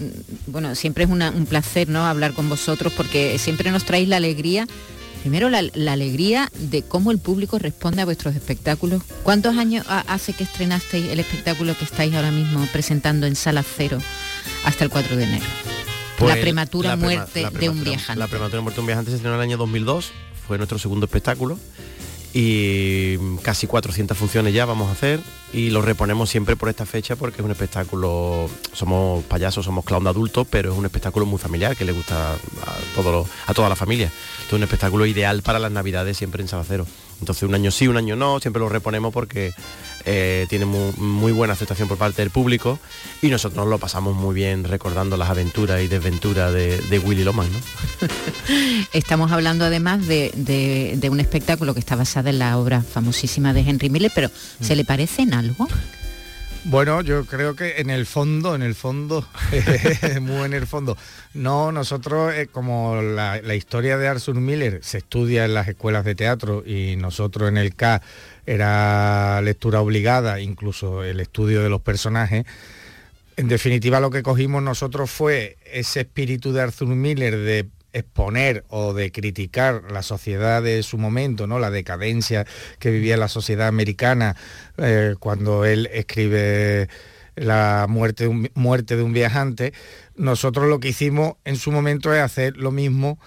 [0.45, 2.05] bueno, siempre es un placer, ¿no?
[2.05, 4.67] Hablar con vosotros porque siempre nos traéis la alegría.
[5.21, 5.59] Primero la,
[5.91, 9.03] alegría de cómo el público responde a vuestros espectáculos.
[9.23, 13.99] ¿Cuántos años hace que estrenasteis el espectáculo que estáis ahora mismo presentando en Sala Cero
[14.65, 15.45] hasta el 4 de enero?
[16.19, 18.19] la pues, prematura muerte de un viajante.
[18.19, 20.11] La prematura muerte de un viajante se estrenó en el año 2002,
[20.47, 21.57] fue nuestro segundo espectáculo
[22.34, 25.20] y casi 400 funciones ya vamos a hacer
[25.52, 30.04] y lo reponemos siempre por esta fecha porque es un espectáculo, somos payasos, somos clown
[30.06, 32.38] de adultos, pero es un espectáculo muy familiar que le gusta a,
[32.96, 34.12] todo a toda la familia.
[34.48, 36.86] Es un espectáculo ideal para las navidades siempre en Sabacero.
[37.20, 39.54] Entonces un año sí, un año no, siempre lo reponemos porque
[40.05, 42.79] eh, tiene muy, buena aceptación por parte del público
[43.21, 47.49] y nosotros lo pasamos muy bien recordando las aventuras y desventuras de, Willy Loman.
[48.93, 53.89] Estamos hablando además de, un espectáculo que está basado en la obra famosísima de Henry
[53.89, 54.29] Miller, pero
[54.61, 55.67] ¿se le parece en algo?
[56.63, 59.27] Bueno, yo creo que en el fondo, en el fondo,
[60.21, 60.95] muy en el fondo.
[61.33, 66.13] No, nosotros, eh, como la, historia de Arthur Miller se estudia en las escuelas de
[66.13, 68.03] teatro y nosotros en el K
[68.45, 72.45] era lectura obligada, incluso el estudio de los personajes,
[73.38, 78.93] en definitiva lo que cogimos nosotros fue ese espíritu de Arthur Miller de exponer o
[78.93, 81.60] de criticar la sociedad de su momento, ¿no?
[81.60, 82.45] la decadencia
[82.80, 84.36] que vivía la sociedad americana
[84.77, 86.88] eh, cuando él escribe
[87.36, 89.73] la muerte muerte de un viajante,
[90.15, 93.19] nosotros lo que hicimos en su momento es hacer lo mismo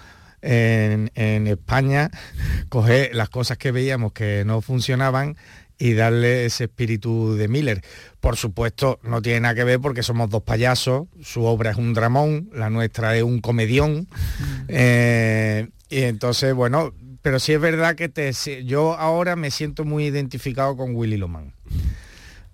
[0.45, 2.11] en, en España,
[2.69, 5.37] coger las cosas que veíamos que no funcionaban
[5.79, 7.83] y darle ese espíritu de Miller.
[8.21, 11.95] Por supuesto, no tiene nada que ver porque somos dos payasos, su obra es un
[11.95, 14.09] dramón, la nuestra es un comedión.
[14.69, 18.33] Eh, y entonces, bueno, pero sí es verdad que te,
[18.65, 21.55] yo ahora me siento muy identificado con Willy Loman.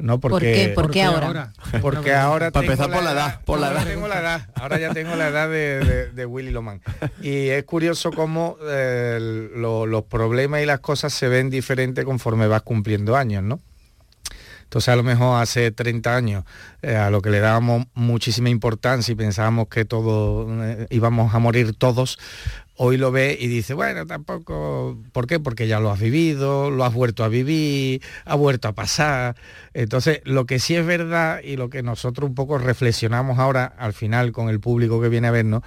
[0.01, 1.03] No porque, ¿Por qué?
[1.03, 1.53] ahora?
[1.81, 3.85] Porque ahora para empezar por la edad, por la edad.
[3.85, 4.49] Tengo la edad.
[4.55, 6.81] Ahora ya tengo la edad de, Willy Loman.
[7.23, 12.63] Y es curioso cómo eh, los problemas y las cosas se ven diferentes conforme vas
[12.63, 13.61] cumpliendo años, ¿no?
[14.71, 16.45] Entonces a lo mejor hace 30 años
[16.81, 21.41] eh, a lo que le dábamos muchísima importancia y pensábamos que todos eh, íbamos a
[21.41, 22.21] morir todos,
[22.77, 25.41] hoy lo ve y dice, bueno, tampoco, ¿por qué?
[25.41, 29.35] Porque ya lo has vivido, lo has vuelto a vivir, ha vuelto a pasar.
[29.75, 33.93] Entonces, lo que sí es verdad y lo que nosotros un poco reflexionamos ahora al
[33.93, 35.63] final con el público que viene a vernos,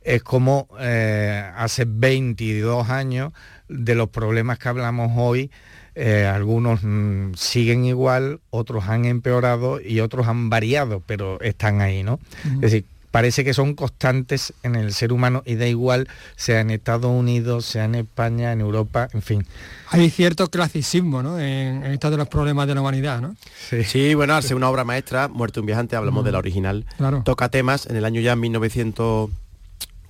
[0.00, 3.32] es como eh, hace 22 años
[3.68, 5.50] de los problemas que hablamos hoy,
[5.94, 12.02] eh, algunos mm, siguen igual, otros han empeorado y otros han variado, pero están ahí,
[12.02, 12.18] ¿no?
[12.54, 12.84] Es decir,
[13.14, 17.64] parece que son constantes en el ser humano y da igual sea en Estados Unidos,
[17.64, 19.46] sea en España, en Europa, en fin.
[19.90, 21.38] Hay cierto clasicismo ¿no?
[21.38, 23.36] en, estos de los problemas de la humanidad, ¿no?
[23.84, 26.86] Sí, bueno, al ser una obra maestra, Muerte un viajante, hablamos de la original,
[27.24, 29.30] toca temas en el año ya 1900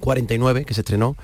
[0.01, 1.17] 49, que se estrenó,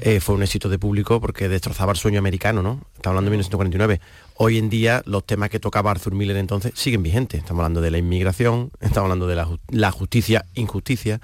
[0.00, 2.80] eh, fue un éxito de público porque destrozaba el sueño americano, ¿no?
[2.94, 4.00] Estamos hablando de 1949.
[4.36, 7.40] Hoy en día los temas que tocaba Arthur Miller entonces siguen vigentes.
[7.40, 11.20] Estamos hablando de la inmigración, estamos hablando de la, justicia, injusticia,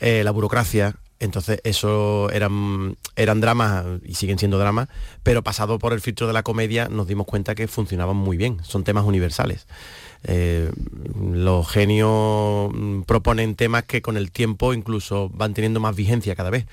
[0.00, 0.96] eh, la burocracia.
[1.18, 4.88] Entonces eso eran, eran dramas y siguen siendo dramas,
[5.22, 8.58] pero pasado por el filtro de la comedia nos dimos cuenta que funcionaban muy bien.
[8.62, 9.66] Son temas universales.
[10.24, 10.70] Eh,
[11.20, 12.72] los genios
[13.06, 16.66] proponen temas que con el tiempo incluso van teniendo más vigencia cada vez.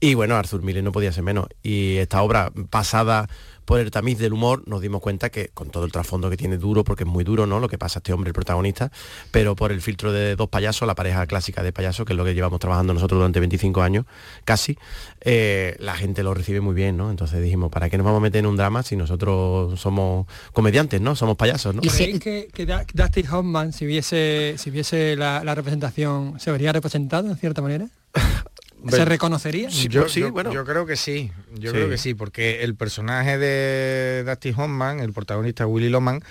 [0.00, 1.48] Y bueno, Arthur Miller no podía ser menos.
[1.62, 3.28] Y esta obra pasada
[3.68, 6.56] por el tamiz del humor nos dimos cuenta que con todo el trasfondo que tiene
[6.56, 7.60] duro, porque es muy duro, ¿no?
[7.60, 8.90] Lo que pasa a este hombre, el protagonista,
[9.30, 12.24] pero por el filtro de dos payasos, la pareja clásica de payasos, que es lo
[12.24, 14.06] que llevamos trabajando nosotros durante 25 años,
[14.46, 14.78] casi,
[15.20, 17.10] eh, la gente lo recibe muy bien, ¿no?
[17.10, 21.02] Entonces dijimos, ¿para qué nos vamos a meter en un drama si nosotros somos comediantes,
[21.02, 21.14] ¿no?
[21.14, 21.82] Somos payasos, ¿no?
[21.84, 22.18] ¿Y si...
[22.18, 22.64] que, que
[22.94, 27.86] Dustin Hoffman, si viese, si viese la, la representación, se vería representado en cierta manera?
[28.88, 29.68] ¿Se reconocería?
[29.68, 30.52] yo, sí, bueno.
[30.52, 35.12] yo creo que sí, yo creo que sí, porque el personaje de Dusty Hoffman, el
[35.12, 36.22] protagonista Willy Loman,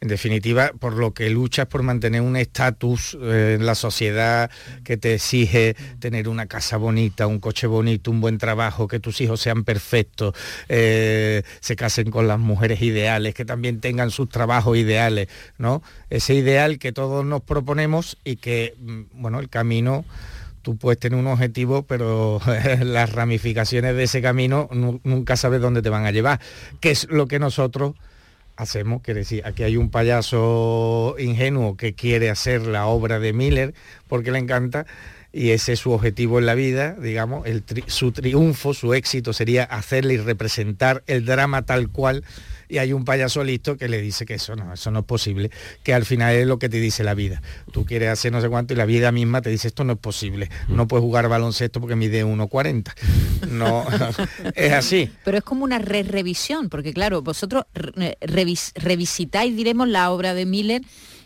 [0.00, 4.50] en definitiva, por lo que lucha es por mantener un estatus eh, en la sociedad
[4.82, 9.20] que te exige tener una casa bonita, un coche bonito, un buen trabajo, que tus
[9.20, 10.34] hijos sean perfectos,
[10.68, 15.84] eh, se casen con las mujeres ideales, que también tengan sus trabajos ideales, ¿no?
[16.10, 20.04] Ese ideal que todos nos proponemos y que, mm, bueno, el camino
[20.62, 22.40] tú puedes tener un objetivo, pero
[22.80, 26.40] las ramificaciones de ese camino nunca sabes dónde te van a llevar,
[26.80, 27.94] que es lo que nosotros
[28.56, 33.74] hacemos, quiere decir, aquí hay un payaso ingenuo que quiere hacer la obra de Miller
[34.08, 34.86] porque le encanta
[35.32, 37.48] y ese es su objetivo en la vida, digamos,
[37.86, 42.22] su triunfo, su éxito sería hacerle y representar el drama tal cual
[42.72, 45.50] y hay un payaso listo que le dice que eso no, eso no es posible,
[45.82, 47.42] que al final es lo que te dice la vida.
[47.70, 49.98] Tú quieres hacer no sé cuánto y la vida misma te dice esto no es
[49.98, 52.94] posible, no puedes jugar baloncesto porque mide 1,40.
[53.50, 53.84] No,
[54.54, 55.10] es así.
[55.22, 57.64] Pero es como una re revisión, porque claro, vosotros
[58.22, 60.80] revisitáis, diremos, la obra de Miller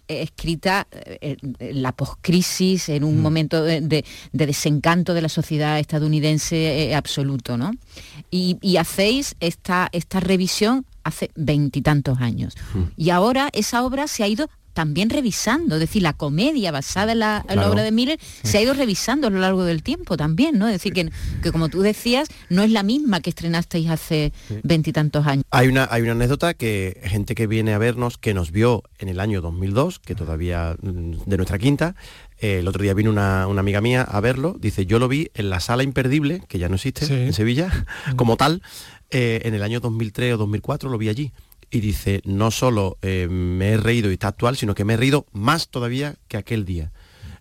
[0.08, 3.22] eh, escrita eh, en la poscrisis, en un mm.
[3.22, 7.70] momento de, desencanto de la sociedad estadounidense eh, absoluto, ¿no?
[8.32, 12.54] Y, y, hacéis esta, esta revisión hace veintitantos años.
[12.74, 12.82] Mm.
[12.96, 17.20] Y ahora esa obra se ha ido también revisando, es decir, la comedia basada en
[17.20, 20.66] la, obra de Miller se ha ido revisando a lo largo del tiempo también, ¿no?
[20.66, 21.10] Es decir, que,
[21.42, 24.34] que como tú decías, no es la misma que estrenasteis hace
[24.64, 25.44] veintitantos años.
[25.50, 29.08] Hay una, hay una anécdota que gente que viene a vernos, que nos vio en
[29.08, 31.94] el año 2002, que todavía mm, de nuestra quinta,
[32.38, 35.48] eh, el otro día vino una, amiga mía a verlo, dice, yo lo vi en
[35.48, 37.86] la sala imperdible, que ya no existe en Sevilla,
[38.16, 38.60] como tal,
[39.10, 41.32] eh, en el año 2003 o 2004 lo vi allí.
[41.70, 44.96] Y dice, no solo eh, me he reído y está actual, sino que me he
[44.96, 46.92] reído más todavía que aquel día.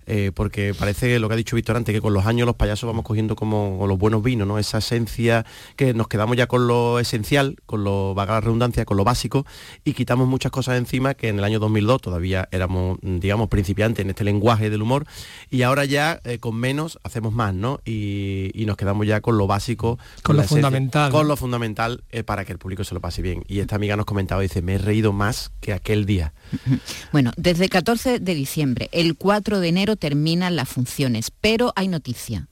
[0.08, 2.88] Eh, porque parece lo que ha dicho Víctor antes, que con los años los payasos
[2.88, 4.60] vamos cogiendo como los buenos vinos, ¿no?
[4.60, 5.46] Esa esencia
[5.76, 9.46] que nos quedamos ya con lo esencial, con lo, vaga la redundancia, con lo básico,
[9.84, 14.10] y quitamos muchas cosas encima que en el año 2002 todavía éramos, digamos, principiantes en
[14.10, 15.06] este lenguaje del humor,
[15.50, 17.80] y ahora ya eh, con menos hacemos más, ¿no?
[17.86, 21.12] Y, nos quedamos ya con lo básico, con, lo fundamental.
[21.12, 23.44] Con lo fundamental eh, para que el público se lo pase bien.
[23.48, 26.34] Y esta amiga nos comentaba, dice, me he reído más que aquel día.
[27.12, 31.88] Bueno, desde el 14 de diciembre, el 4 de enero terminan las funciones, pero hay
[31.88, 32.48] noticia.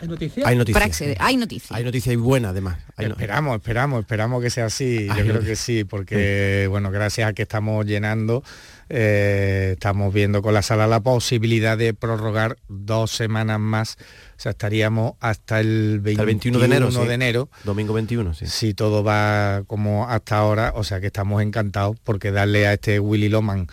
[0.00, 0.46] ¿Hay noticia?
[0.46, 1.16] Hay noticia.
[1.18, 1.76] hay noticia.
[1.76, 2.78] Hay noticia y buena además.
[2.98, 5.06] esperamos, esperamos, esperamos que sea así.
[5.06, 8.42] Yo creo que sí, porque bueno, gracias a que estamos llenando,
[8.88, 13.96] eh, estamos viendo con la sala la posibilidad de prorrogar dos semanas más.
[14.36, 16.90] O sea, estaríamos hasta el 21, de enero.
[16.90, 18.46] de enero Domingo 21, sí.
[18.46, 23.00] Si todo va como hasta ahora, o sea que estamos encantados porque darle a este
[23.00, 23.66] Willy Loman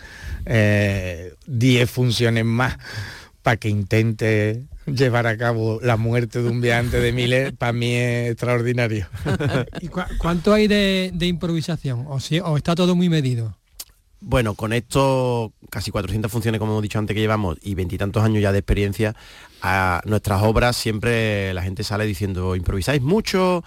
[0.46, 2.78] 10 eh, funciones más
[3.42, 7.94] para que intente llevar a cabo la muerte de un viajante de Miller, para mí
[7.94, 9.06] es extraordinario.
[9.80, 12.06] ¿Y cuánto hay de, improvisación?
[12.08, 13.56] ¿O, ¿O está todo muy medido?
[14.26, 18.42] Bueno, con esto casi 400 funciones, como hemos dicho antes, que llevamos y veintitantos años
[18.42, 19.14] ya de experiencia,
[19.60, 23.64] a nuestras obras siempre la gente sale diciendo, improvisáis mucho,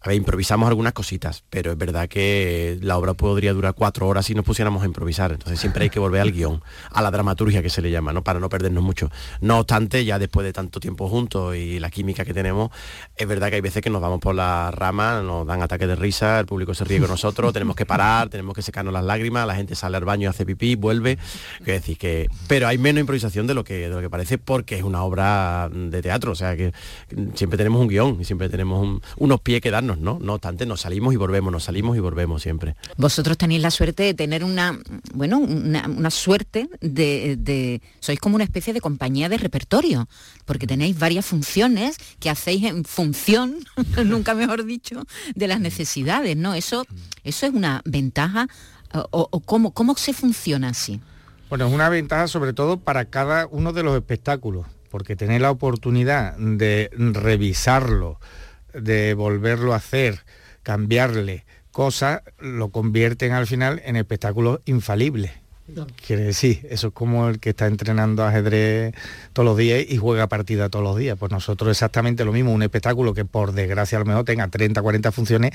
[0.00, 4.26] a ver, improvisamos algunas cositas, pero es verdad que la obra podría durar cuatro horas
[4.26, 5.32] si nos pusiéramos a improvisar.
[5.32, 8.22] Entonces siempre hay que volver al guion, a la dramaturgia que se le llama, ¿no?
[8.22, 9.10] Para no perdernos mucho.
[9.40, 12.70] No obstante, ya después de tanto tiempo juntos y la química que tenemos,
[13.16, 15.96] es verdad que hay veces que nos vamos por la rama, nos dan ataques de
[15.96, 19.46] risa, el público se ríe con nosotros, tenemos que parar, tenemos que secarnos las lágrimas,
[19.46, 21.18] la gente sale al baño, hace pipí, vuelve.
[21.64, 22.28] Que decir que.
[22.46, 25.68] Pero hay menos improvisación de lo que de lo que parece porque es una obra
[25.72, 26.32] de teatro.
[26.32, 26.72] O sea que
[27.34, 30.18] siempre tenemos un guion y siempre tenemos unos pies que darnos, ¿no?
[30.20, 32.76] No obstante, nos salimos y volvemos, nos salimos y volvemos siempre.
[32.98, 34.78] Vosotros tenéis la suerte de tener una,
[35.14, 40.06] bueno, una, suerte de, Sois como una especie de compañía de repertorio,
[40.44, 43.56] porque tenéis varias funciones que hacéis en función,
[44.04, 46.52] nunca mejor dicho, de las necesidades, ¿no?
[46.52, 46.84] Eso,
[47.24, 48.48] eso es una ventaja.
[49.10, 50.98] ¿O, o cómo, cómo se funciona así?
[51.48, 55.50] Bueno, es una ventaja sobre todo para cada uno de los espectáculos, porque tener la
[55.50, 58.20] oportunidad de revisarlo,
[58.80, 60.20] de volverlo a hacer,
[60.62, 65.32] cambiarle cosas, lo convierten al final en espectáculos infalibles.
[66.06, 68.94] Quiere decir, eso es como el que está entrenando ajedrez
[69.34, 71.18] todos los días y juega partida todos los días.
[71.18, 74.80] Pues nosotros exactamente lo mismo, un espectáculo que por desgracia a lo mejor tenga 30,
[74.80, 75.52] 40 funciones,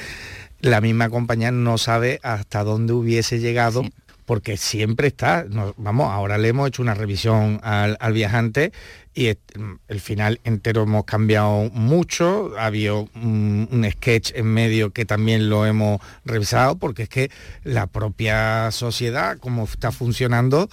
[0.61, 3.83] la misma compañía no sabe hasta dónde hubiese llegado
[4.25, 5.45] porque siempre está,
[5.77, 8.71] vamos, ahora le hemos hecho una revisión al, viajante
[9.13, 15.49] y el final entero hemos cambiado mucho, ha habido un, sketch en medio que también
[15.49, 17.31] lo hemos revisado, porque es que
[17.63, 20.69] la propia sociedad, como está funcionando,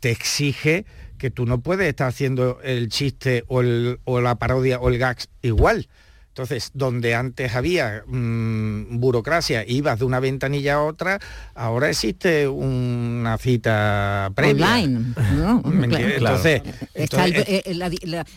[0.00, 0.86] te exige
[1.18, 3.62] que tú no puedes estar haciendo el chiste o,
[4.04, 5.88] o la parodia o el gags igual.
[6.34, 11.20] Entonces, donde antes había mm, burocracia, ibas de una ventanilla a otra,
[11.54, 14.74] ahora existe una cita previa.
[14.74, 15.14] Online.
[16.16, 16.62] Entonces,
[16.92, 17.62] Está eh,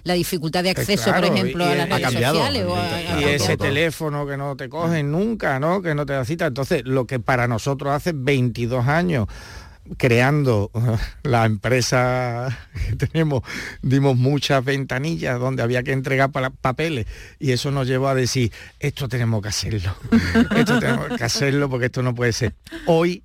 [0.04, 2.66] la, dificultad de acceso, por ejemplo, a las redes sociales.
[3.20, 5.82] y ese teléfono que no te cogen nunca, ¿no?
[5.82, 6.45] Que no te da cita.
[6.45, 9.26] Entonces, lo que para nosotros hace 22 años
[9.97, 10.71] creando
[11.23, 12.57] la empresa
[12.89, 13.43] que tenemos,
[13.81, 17.07] dimos muchas ventanillas donde había que entregar papeles
[17.39, 19.95] y eso nos llevó a decir, esto tenemos que hacerlo,
[20.55, 22.55] esto tenemos que hacerlo porque esto no puede ser.
[22.85, 23.23] Hoy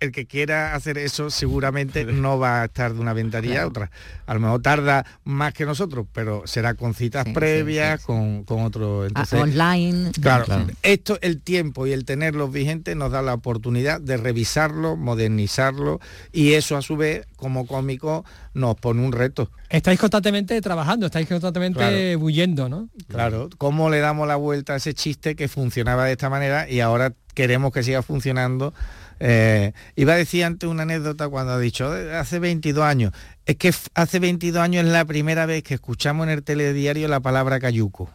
[0.00, 3.90] el que quiera hacer eso seguramente no va a estar de una ventanilla a otra.
[4.26, 9.06] A lo mejor tarda más que nosotros, pero será con citas previas, con, con, otro...
[9.14, 10.12] Ah, online.
[10.20, 10.46] Claro,
[10.82, 16.00] esto, el tiempo y el tenerlos vigentes nos da la oportunidad de revisarlo, modernizarlo
[16.32, 19.50] y eso a su vez como cómico nos pone un reto.
[19.68, 22.88] Estáis constantemente trabajando, estáis constantemente huyendo, ¿no?
[23.08, 26.80] Claro, ¿cómo le damos la vuelta a ese chiste que funcionaba de esta manera y
[26.80, 28.74] ahora queremos que siga funcionando
[29.20, 33.12] eh, iba a decir antes una anécdota cuando ha dicho, hace 22 años.
[33.46, 37.20] Es que hace 22 años es la primera vez que escuchamos en el telediario la
[37.20, 38.10] palabra cayuco,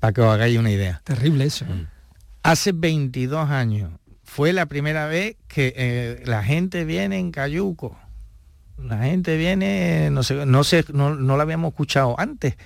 [0.00, 1.00] para que os hagáis una idea.
[1.04, 1.64] Terrible eso.
[1.64, 1.86] Mm.
[2.42, 3.90] Hace 22 años
[4.24, 7.96] fue la primera vez que eh, la gente viene en cayuco.
[8.76, 12.56] La gente viene, no sé, no sé, no, no lo habíamos escuchado antes.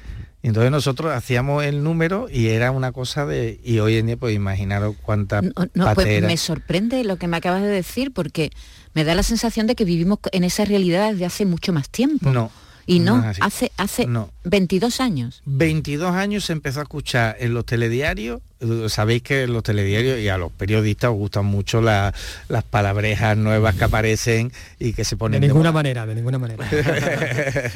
[0.42, 3.60] Entonces nosotros hacíamos el número y era una cosa de...
[3.64, 7.62] Y hoy en día, pues imaginaros cuánta no, pues me sorprende lo que me acabas
[7.62, 8.50] de decir porque
[8.94, 12.30] me da la sensación de que vivimos en esa realidad desde hace mucho más tiempo.
[12.30, 12.50] No.
[12.86, 14.08] Y no, hace, hace
[14.44, 15.42] 22 años.
[15.44, 18.40] 22 años se empezó a escuchar en los telediarios
[18.88, 22.14] sabéis que los telediarios y a los periodistas os gustan mucho las
[22.70, 25.40] palabrejas nuevas que aparecen y que se ponen...
[25.40, 26.68] De ninguna manera, de ninguna manera.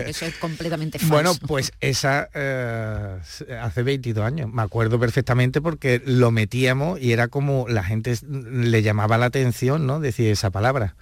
[0.06, 1.12] Eso es completamente falso.
[1.12, 3.18] Bueno, pues esa eh,
[3.60, 8.82] hace 22 años, me acuerdo perfectamente porque lo metíamos y era como la gente le
[8.82, 10.00] llamaba la atención, ¿no?
[10.00, 10.94] Decir esa palabra.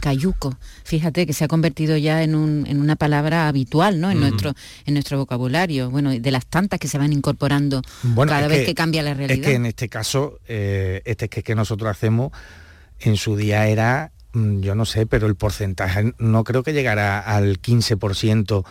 [0.00, 4.10] cayuco, fíjate que se ha convertido ya en, una palabra habitual, ¿no?
[4.10, 4.54] En, nuestro,
[4.86, 7.82] en nuestro vocabulario, bueno, de las tantas que se van incorporando
[8.26, 11.54] cada vez que cambia la realidad es que en este caso, eh, este que, que
[11.54, 12.32] nosotros hacemos
[13.00, 17.20] en su día era, mm, yo no sé, pero el porcentaje no creo que llegara
[17.20, 18.64] al 15%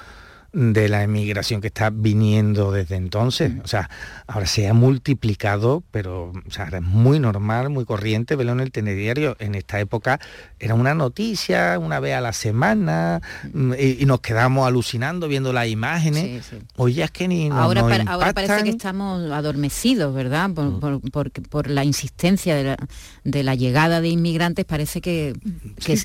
[0.53, 3.53] de la emigración que está viniendo desde entonces.
[3.63, 3.89] O sea,
[4.27, 8.71] ahora se ha multiplicado, pero o sea, es muy normal, muy corriente verlo en el
[8.71, 9.35] telediario.
[9.39, 10.19] En esta época
[10.59, 15.67] era una noticia una vez a la semana mm, y, nos quedamos alucinando viendo las
[15.67, 16.51] imágenes.
[16.75, 20.51] Hoy ya es que ni ahora, ahora parece que estamos adormecidos, ¿verdad?
[20.51, 21.09] Por, mm.
[21.49, 22.77] por, la insistencia de la,
[23.23, 25.33] de la, llegada de inmigrantes parece que,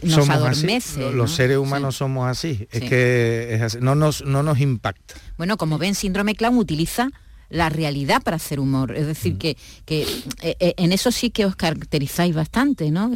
[0.05, 1.13] nos adormece.
[1.13, 2.67] Los, seres humanos somos así.
[2.71, 5.14] Es que no nos no nos impacta.
[5.36, 7.11] Bueno, como ven, Síndrome Clown utiliza
[7.51, 8.97] la realidad para hacer humor.
[8.97, 9.39] Es decir, mm.
[9.39, 10.03] que, que
[10.43, 13.11] eh, eh, en eso sí que os caracterizáis bastante, ¿no?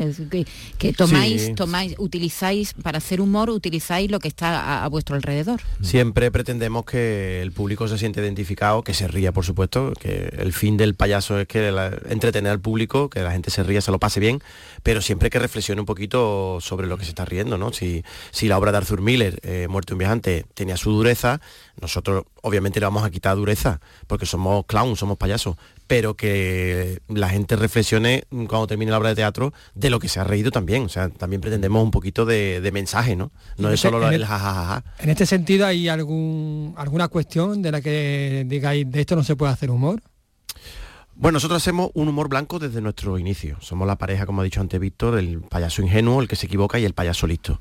[0.78, 5.60] que, tomáis, tomáis, utilizáis, para hacer humor, utilizáis lo que está a, vuestro alrededor.
[5.82, 10.52] Siempre pretendemos que el público se siente identificado, que se ría, por supuesto, que el
[10.52, 11.68] fin del payaso es que
[12.08, 14.42] entretener al público, que la gente se ría, se lo pase bien,
[14.82, 17.72] pero siempre que reflexione un poquito sobre lo que se está riendo, ¿no?
[17.72, 21.40] Si, si la obra de Arthur Miller, eh, Muerte un viajante, tenía su dureza,
[21.80, 25.56] nosotros obviamente le vamos a quitar dureza, porque somos clowns, somos payasos,
[25.86, 30.20] pero que la gente reflexione cuando termine la obra de teatro de lo que se
[30.20, 30.84] ha reído también.
[30.84, 33.30] O sea, también pretendemos un poquito de, mensaje, ¿no?
[33.58, 34.84] No es solo el, jajaja.
[34.98, 39.36] En este sentido, ¿hay algún, alguna cuestión de la que digáis de esto no se
[39.36, 40.02] puede hacer humor?
[41.14, 43.58] Bueno, nosotros hacemos un humor blanco desde nuestro inicio.
[43.60, 46.78] Somos la pareja, como ha dicho antes Víctor, el payaso ingenuo, el que se equivoca
[46.78, 47.60] y el payaso listo.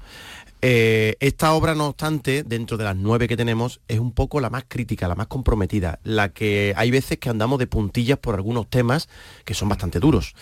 [0.64, 4.52] Eh, esta obra, no obstante, dentro de las nueve que tenemos, es un poco la
[4.52, 8.70] más crítica, la más comprometida, la que hay veces que andamos de puntillas por algunos
[8.70, 9.10] temas
[9.44, 10.36] que son bastante duros.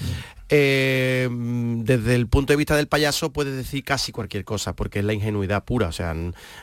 [0.52, 5.06] Eh, desde el punto de vista del payaso puede decir casi cualquier cosa, porque es
[5.06, 6.16] la ingenuidad pura, o sea,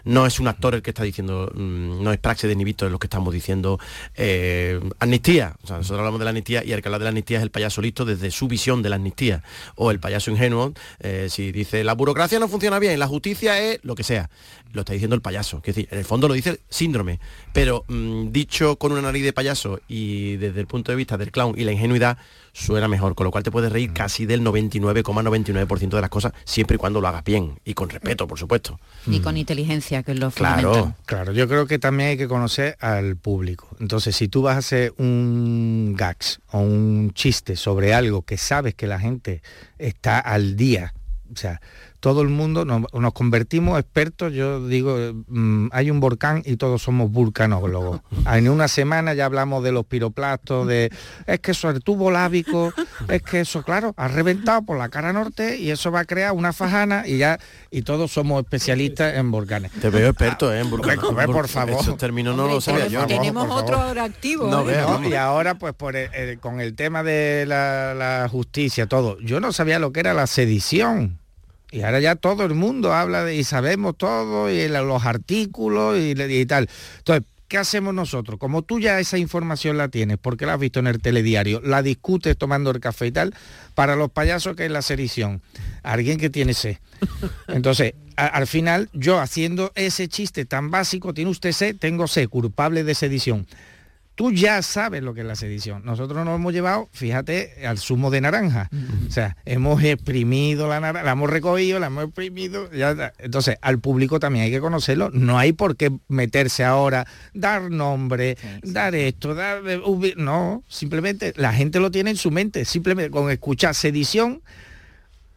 [0.05, 2.89] no es un actor el que está diciendo, mm, no es praxe de ni visto
[2.89, 3.79] lo que estamos diciendo,
[4.17, 7.11] eh, amnistía, o sea, nosotros hablamos de la amnistía y el que habla de la
[7.11, 9.45] amnistía es el payaso listo desde su visión de la amnistía,
[9.77, 13.79] o el payaso ingenuo, eh, si dice, la burocracia no funciona bien, la justicia es
[13.85, 14.31] lo que sea,
[14.73, 17.21] lo está diciendo el payaso, que decir, en el fondo lo dice síndrome,
[17.53, 21.31] pero mm, dicho con una nariz de payaso y desde el punto de vista del
[21.31, 22.19] clown y la ingenuidad,
[22.57, 26.77] suena mejor, con lo cual te puedes reír casi del 99,99% de las cosas, siempre
[26.77, 28.81] y cuando lo hagas bien y con respeto, por supuesto.
[29.07, 32.77] Y con inteligencia, que es lo Claro, claro, yo creo que también hay que conocer
[32.81, 33.69] al público.
[33.79, 38.75] Entonces, si tú vas a hacer un gags o un chiste sobre algo que sabes
[38.75, 39.43] que la gente
[39.79, 40.95] está al día,
[41.33, 41.61] o sea,
[42.01, 47.11] todo el mundo nos, convertimos expertos, yo digo, mm, hay un volcán y todos somos
[47.11, 48.01] vulcanólogos.
[48.37, 50.91] En una semana ya hablamos de los piroplastos, de
[51.27, 52.73] es que eso es el tubo lábico,
[53.09, 56.33] es que eso, claro, ha reventado por la cara norte y eso va a crear
[56.33, 57.39] una fajana y ya,
[57.71, 59.73] y todos somos especialistas en volcanes.
[59.73, 60.61] Te veo experto ¿eh?
[60.61, 60.99] en volcanes.
[61.27, 61.81] por favor.
[61.81, 63.07] Esos términos no lo sabía yo.
[63.07, 64.51] Tenemos otro ahora activo.
[64.69, 65.09] ¿eh?
[65.09, 65.97] y ahora, pues por
[66.41, 70.27] con el tema de la, la justicia, todo, yo no sabía lo que era la
[70.27, 71.19] sedición.
[71.71, 76.47] Y ahora ya todo el mundo habla y sabemos todo, y los artículos y, y
[76.47, 76.69] tal.
[76.99, 78.39] Entonces, ¿qué hacemos nosotros?
[78.39, 81.83] Como tú ya esa información la tienes, porque la has visto en el telediario, la
[81.83, 83.35] discutes tomando el café y tal,
[83.75, 85.43] para los payasos que es la sedición,
[85.83, 86.79] alguien que tiene sed.
[87.49, 92.85] Entonces, al final, yo haciendo ese chiste tan básico, tiene usted sed, tengo sed, culpable
[92.85, 93.47] de sedición
[94.17, 95.85] tú ya sabes lo que es la sedición.
[95.85, 98.69] Nosotros nos hemos llevado, fíjate, al zumo de naranja.
[99.07, 102.69] O sea, hemos exprimido la naranja, la hemos recogido, la hemos exprimido.
[103.19, 105.11] Entonces, al público también hay que conocerlo.
[105.11, 109.63] No hay por qué meterse ahora, dar nombre, dar esto, dar...
[110.17, 112.65] No, simplemente la gente lo tiene en su mente.
[112.65, 114.43] Simplemente con escuchar sedición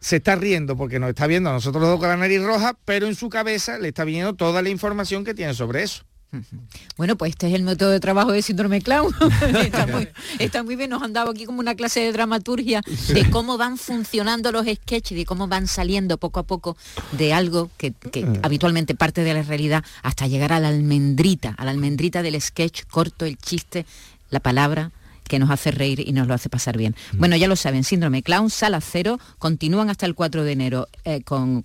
[0.00, 3.06] se está riendo porque nos está viendo a nosotros dos con la nariz roja, pero
[3.06, 6.04] en su cabeza le está viendo toda la información que tiene sobre eso.
[6.96, 9.12] Bueno, pues este es el método de trabajo de síndrome clown.
[10.38, 13.78] está, muy, bien, nos han dado aquí como una clase de dramaturgia de cómo van
[13.78, 16.76] funcionando los sketches, de cómo van saliendo poco a poco
[17.12, 18.40] de algo que, mm.
[18.42, 22.84] habitualmente parte de la realidad hasta llegar a la almendrita, a la almendrita del sketch
[22.90, 23.86] corto, el chiste,
[24.30, 24.92] la palabra,
[25.30, 26.96] que nos hace reír y nos lo hace pasar bien.
[27.12, 27.18] Mm.
[27.18, 31.22] Bueno, ya lo saben, síndrome clown, sala cero, continúan hasta el 4 de enero eh,
[31.22, 31.64] con,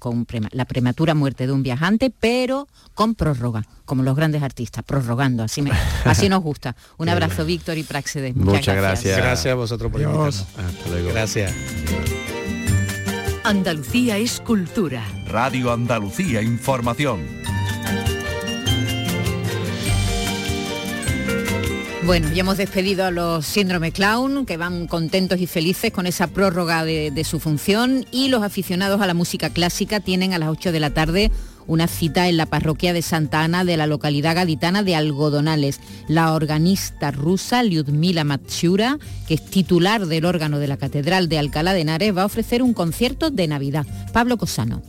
[0.52, 5.64] la prematura muerte de un viajante, pero con prórroga, como los grandes artistas, prorrogando, así,
[5.64, 5.72] me,
[6.06, 6.76] así nos gusta.
[6.98, 8.36] Un abrazo, Víctor y Praxedes.
[8.36, 9.18] Muchas, gracias.
[9.18, 9.52] gracias.
[9.52, 10.46] a vosotros por invitarnos.
[10.58, 11.10] Hasta luego.
[11.10, 11.52] Gracias.
[13.44, 15.04] Andalucía es cultura.
[15.28, 17.26] Radio Andalucía Información.
[22.06, 26.28] Bueno, ya hemos despedido a los síndrome clown, que van contentos y felices con esa
[26.28, 30.72] prórroga de, su función, y los aficionados a la música clásica tienen a las 8
[30.72, 31.32] de la tarde
[31.66, 35.80] una cita en la parroquia de Santa Ana de la localidad gaditana de Algodonales.
[36.08, 41.74] La organista rusa Lyudmila Matshura, que es titular del órgano de la Catedral de Alcalá
[41.74, 43.88] de Henares, va a ofrecer un concierto de Navidad.
[44.14, 44.84] Pablo Cosano.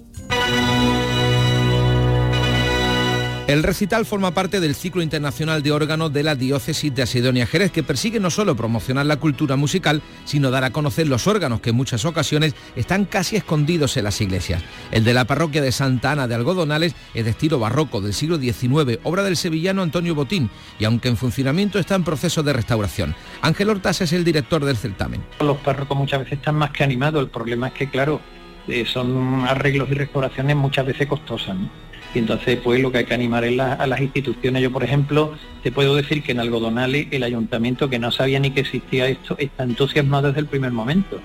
[3.46, 7.70] El recital forma parte del ciclo internacional de órganos de la diócesis de Asidonia Jerez,
[7.70, 11.70] que persigue no solo promocionar la cultura musical, sino dar a conocer los órganos que
[11.70, 14.64] en muchas ocasiones están casi escondidos en las iglesias.
[14.90, 18.36] El de la parroquia de Santa Ana de Algodonales es de estilo barroco del siglo
[18.36, 23.14] XIX, obra del sevillano Antonio Botín, y aunque en funcionamiento está en proceso de restauración.
[23.42, 25.22] Ángel Hortas es el director del certamen.
[25.38, 28.20] Los párrocos muchas veces están más que animados, el problema es que, claro,
[28.66, 31.56] eh, son arreglos y restauraciones muchas veces costosas.
[32.16, 34.62] Y entonces, pues lo que hay que animar es a las instituciones.
[34.62, 38.52] Yo, por ejemplo, te puedo decir que en Algodonales el ayuntamiento, que no sabía ni
[38.52, 41.20] que existía esto, está entusiasmado desde el primer momento.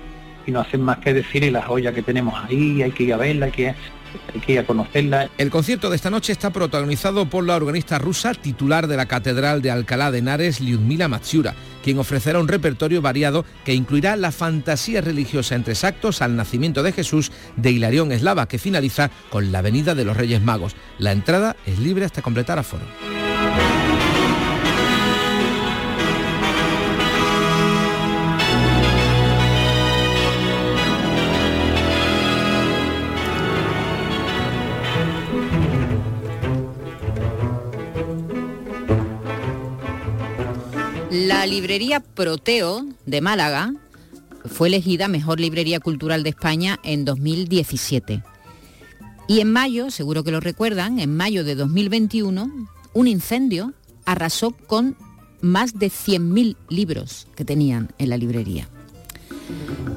[0.45, 3.13] Y no hacen más que decir, y la joya que tenemos ahí, hay que ir
[3.13, 3.73] a verla, hay que
[5.37, 9.61] El concierto de esta noche está protagonizado por la organista rusa titular de la Catedral
[9.61, 15.01] de Alcalá de Henares, Lyudmila Matsiura, quien ofrecerá un repertorio variado que incluirá la fantasía
[15.01, 19.61] religiosa en tres actos al nacimiento de Jesús de Hilarión Eslava, que finaliza con la
[19.61, 20.75] venida de los Reyes Magos.
[20.97, 22.85] La entrada es libre hasta completar aforo.
[41.11, 43.73] La librería Proteo de Málaga
[44.45, 48.23] fue elegida mejor librería cultural de España en 2017.
[49.27, 52.49] Y en mayo, seguro que lo recuerdan, en mayo de 2021,
[52.93, 53.73] un incendio
[54.05, 54.95] arrasó con
[55.41, 58.69] más de 100.000 libros que tenían en la librería.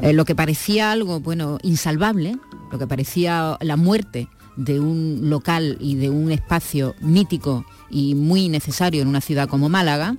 [0.03, 2.37] Eh, lo que parecía algo, bueno, insalvable,
[2.73, 8.49] lo que parecía la muerte de un local y de un espacio mítico y muy
[8.49, 10.17] necesario en una ciudad como Málaga,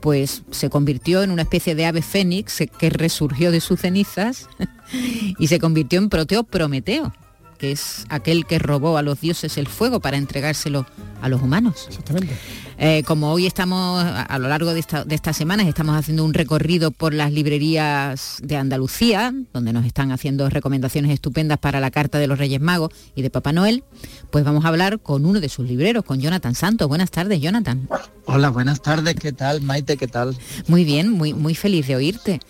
[0.00, 4.48] pues se convirtió en una especie de ave fénix que resurgió de sus cenizas
[5.38, 7.12] y se convirtió en Proteo Prometeo,
[7.60, 10.86] que es aquel que robó a los dioses el fuego para entregárselo
[11.20, 11.84] a los humanos.
[11.88, 12.34] Exactamente.
[12.78, 17.12] Eh, como hoy estamos, a lo largo de, estas semanas, estamos haciendo un recorrido por
[17.12, 22.38] las librerías de Andalucía, donde nos están haciendo recomendaciones estupendas para la Carta de los
[22.38, 23.84] Reyes Magos y de Papá Noel,
[24.30, 26.88] pues vamos a hablar con uno de sus libreros, con Jonathan Santos.
[26.88, 27.86] Buenas tardes, Jonathan.
[28.24, 29.60] Hola, buenas tardes, ¿qué tal?
[29.60, 30.34] Maite, ¿qué tal?
[30.66, 32.40] Muy bien, muy, muy feliz de oírte.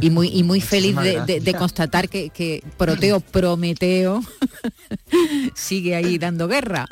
[0.00, 4.22] Y muy, y muy feliz de, constatar que, que Proteo Prometeo
[5.54, 6.88] sigue ahí dando guerra.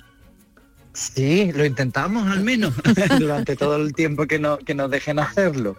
[0.93, 2.75] Sí, lo intentamos al menos
[3.19, 5.77] durante todo el tiempo que, no, que nos dejen hacerlo.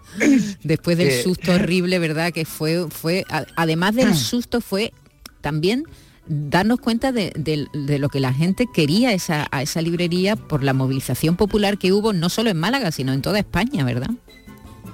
[0.62, 2.32] Después del susto horrible, ¿verdad?
[2.32, 3.24] Que fue, fue
[3.56, 4.92] además del susto, fue
[5.40, 5.84] también
[6.26, 7.32] darnos cuenta de,
[7.74, 12.12] lo que la gente quería esa, a esa librería por la movilización popular que hubo
[12.12, 14.10] no solo en Málaga, sino en toda España, ¿verdad?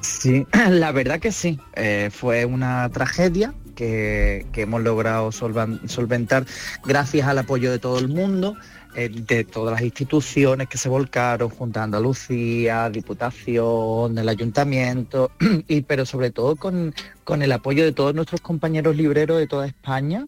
[0.01, 1.59] Sí, la verdad que sí.
[1.75, 6.45] Eh, fue una tragedia que, hemos logrado solventar
[6.85, 8.57] gracias al apoyo de todo el mundo
[8.97, 15.31] eh, de todas las instituciones que se volcaron, junto a Andalucía, Diputación, el Ayuntamiento,
[15.69, 20.27] y pero sobre todo con el apoyo de todos nuestros compañeros libreros de toda España,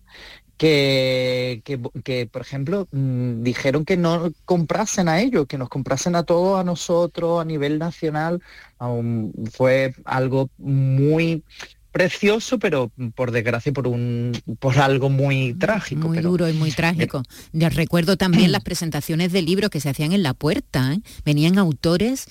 [0.61, 1.63] que,
[2.05, 6.61] que, por ejemplo, mm, dijeron que no comprasen a ellos, que nos comprasen a todos,
[6.61, 8.43] a nosotros, a nivel nacional.
[9.53, 11.45] fue algo muy
[11.93, 16.09] precioso, pero por desgracia por un por algo muy trágico.
[16.09, 17.23] Muy duro y muy trágico.
[17.53, 20.95] Ya recuerdo también las presentaciones de libros que se hacían en la puerta.
[20.95, 21.01] ¿eh?
[21.25, 22.27] Venían autores,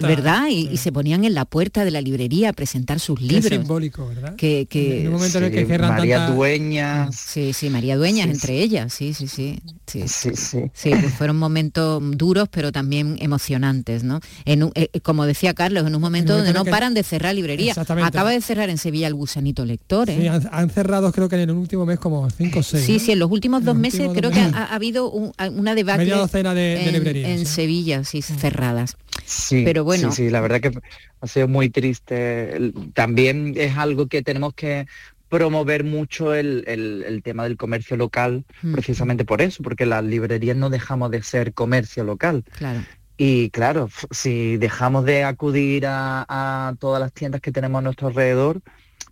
[0.00, 0.48] ¿verdad?
[0.48, 3.50] Y, se ponían en la puerta de la librería a presentar sus libros.
[3.50, 4.34] Qué simbólico, ¿verdad?
[4.36, 7.14] Que, en un momento en que María Dueñas.
[7.14, 9.60] Sí, sí, María Dueñas entre ellas, sí, sí, sí.
[9.86, 10.90] Sí, sí, sí.
[10.90, 14.20] Pues fueron momentos duros, pero también emocionantes, ¿no?
[14.44, 17.76] En eh, como decía Carlos, en un momento, donde no paran de cerrar librerías.
[17.76, 20.08] Acaba de cerrar en Sevilla el gusanito lector.
[20.10, 20.18] ¿eh?
[20.20, 22.84] Sí, han, cerrado creo que en el último mes como cinco o seis.
[22.84, 26.54] Sí, sí, en los últimos dos meses creo que ha, habido una debate Media docena
[26.54, 27.30] de, en, librerías.
[27.30, 28.96] En Sevilla, sí, cerradas.
[29.24, 30.10] Sí, pero bueno.
[30.10, 30.72] Sí, sí, la verdad que
[31.20, 32.72] ha sido muy triste.
[32.94, 34.86] También es algo que tenemos que
[35.30, 38.72] promover mucho el, tema del comercio local, mm.
[38.72, 42.44] precisamente por eso, porque las librerías no dejamos de ser comercio local.
[42.58, 42.80] Claro.
[43.22, 48.62] Y claro, si dejamos de acudir a, todas las tiendas que tenemos a nuestro alrededor,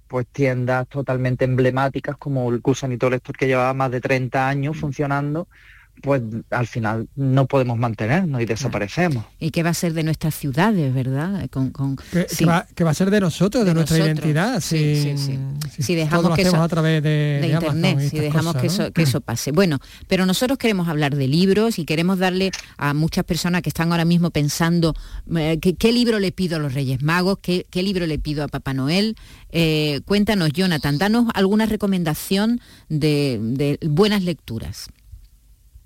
[0.07, 5.47] pues tiendas totalmente emblemáticas como el Cusanito Lector que llevaba más de 30 años funcionando,
[6.03, 9.25] pues al final no podemos mantenernos y desaparecemos.
[9.39, 11.49] ¿Y qué va a ser de nuestras ciudades, verdad?
[11.51, 11.73] Con,
[12.13, 14.61] ¿Qué, va, a ser de nosotros, de, nuestra identidad?
[14.61, 15.15] Sí,
[15.79, 19.53] si, dejamos que eso, a través de, internet, si dejamos que, eso, que eso pase.
[19.53, 23.93] Bueno, pero nosotros queremos hablar de libros y queremos darle a muchas personas que están
[23.93, 24.95] ahora mismo pensando
[25.37, 28.75] eh, ¿qué, libro le pido a los Reyes Magos, qué, libro le pido a Papá
[28.75, 29.17] Noel.
[29.51, 34.89] Eh, cuéntanos, Jonathan, danos alguna recomendación de buenas lecturas.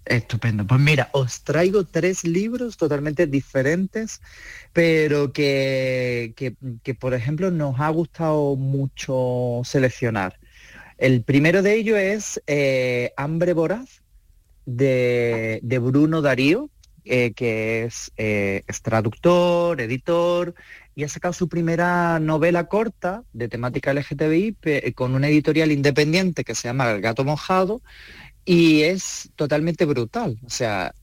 [0.04, 0.66] Estupendo.
[0.66, 4.20] Pues mira, os traigo tres libros totalmente diferentes,
[4.72, 6.34] pero que,
[6.82, 10.38] que, por ejemplo nos ha gustado mucho seleccionar.
[10.98, 14.02] El primero de ellos es eh, Hambre Voraz
[14.66, 16.68] de, Bruno Darío,
[17.04, 20.54] eh, que es, eh, es, traductor, editor,
[20.94, 24.56] y ha sacado su primera novela corta de temática LGTBI
[24.94, 27.80] con una editorial independiente que se llama El Gato Mojado,
[28.44, 30.38] y es totalmente brutal.
[30.44, 30.94] O sea,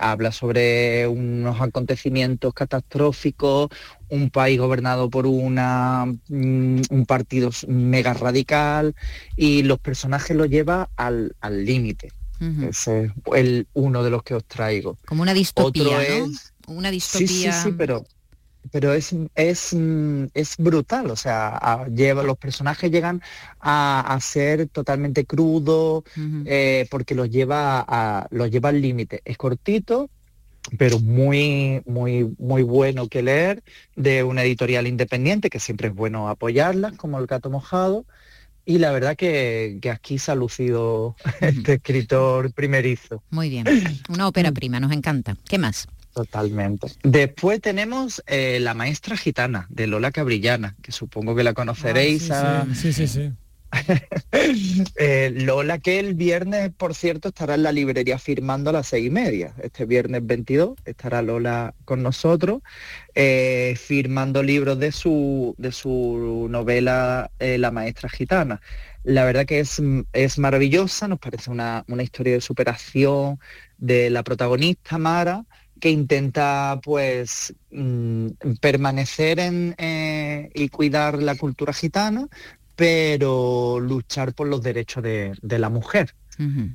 [0.00, 3.68] habla sobre unos acontecimientos catastróficos,
[4.08, 8.94] un país gobernado por una, mm, un partido mega radical
[9.36, 11.34] y los personajes lo lleva al
[11.64, 12.10] límite.
[12.40, 14.96] Ese es el, uno de los que os traigo.
[15.06, 15.98] Como una distopía,
[16.68, 17.52] Una distopía.
[17.52, 18.04] Sí, sí, pero
[18.70, 19.76] pero es, es,
[20.34, 23.22] es brutal, o sea, lleva, los personajes llegan
[23.60, 26.04] a, ser totalmente crudos
[26.44, 29.22] eh, porque los lleva, a, los lleva al límite.
[29.24, 30.10] Es cortito,
[30.76, 33.62] pero muy, muy, muy bueno que leer,
[33.96, 38.04] de una editorial independiente, que siempre es bueno apoyarlas, como el gato mojado.
[38.64, 43.22] Y la verdad que, que aquí se ha lucido este escritor primerizo.
[43.30, 43.64] Muy bien,
[44.10, 45.36] una ópera prima, nos encanta.
[45.48, 45.88] ¿Qué más?
[46.18, 46.88] Totalmente.
[47.04, 52.28] Después tenemos eh, La Maestra Gitana, de Lola Cabrillana, que supongo que la conoceréis.
[52.32, 53.30] Ah, sí, sí, sí.
[54.96, 59.06] Eh, Lola que el viernes, por cierto, estará en la librería firmando a las seis
[59.06, 59.54] y media.
[59.62, 62.62] Este viernes 22 estará Lola con nosotros
[63.14, 68.60] eh, firmando libros de su, de su novela La Maestra Gitana.
[69.04, 69.80] La verdad que es,
[70.12, 73.38] es maravillosa, nos parece una, una historia de superación
[73.78, 75.44] de la protagonista Mara,
[75.80, 78.28] que intenta pues mm,
[78.60, 82.28] permanecer en, eh, y cuidar la cultura gitana,
[82.76, 86.14] pero luchar por los derechos de, la mujer.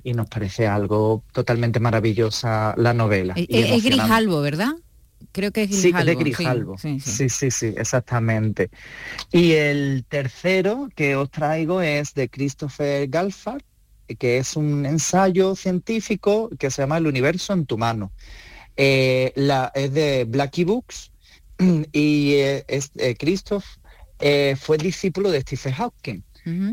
[0.03, 3.33] Y nos parece algo totalmente maravillosa la novela.
[3.37, 4.73] Eh, eh, es, Grijalvo, ¿verdad?
[5.31, 5.75] Creo que es.
[5.77, 6.77] Sí, de Grijalvo.
[6.77, 8.69] Sí sí, sí, sí, exactamente.
[9.31, 13.61] Y el tercero que os traigo es de Christopher Galfard,
[14.19, 18.11] que es un ensayo científico que se llama El universo en tu mano.
[18.75, 21.11] Eh, la, es de Blackie Books
[21.91, 23.65] y eh, es, eh, Christoph
[24.57, 26.23] fue discípulo de Stephen Hawking.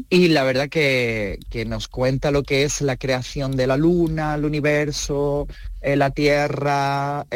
[0.09, 4.44] Y la verdad que, nos cuenta lo que es la creación de la luna, el
[4.44, 5.48] universo,
[5.82, 7.26] la Tierra,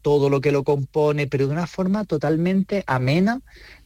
[0.00, 3.42] todo lo que lo compone, pero de una forma totalmente amena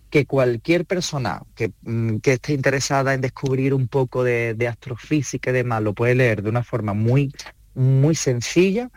[0.09, 5.51] que cualquier persona que, mm, que esté interesada en descubrir un poco de, de, astrofísica
[5.51, 7.33] y demás lo puede leer de una forma muy,
[7.75, 8.91] muy sencilla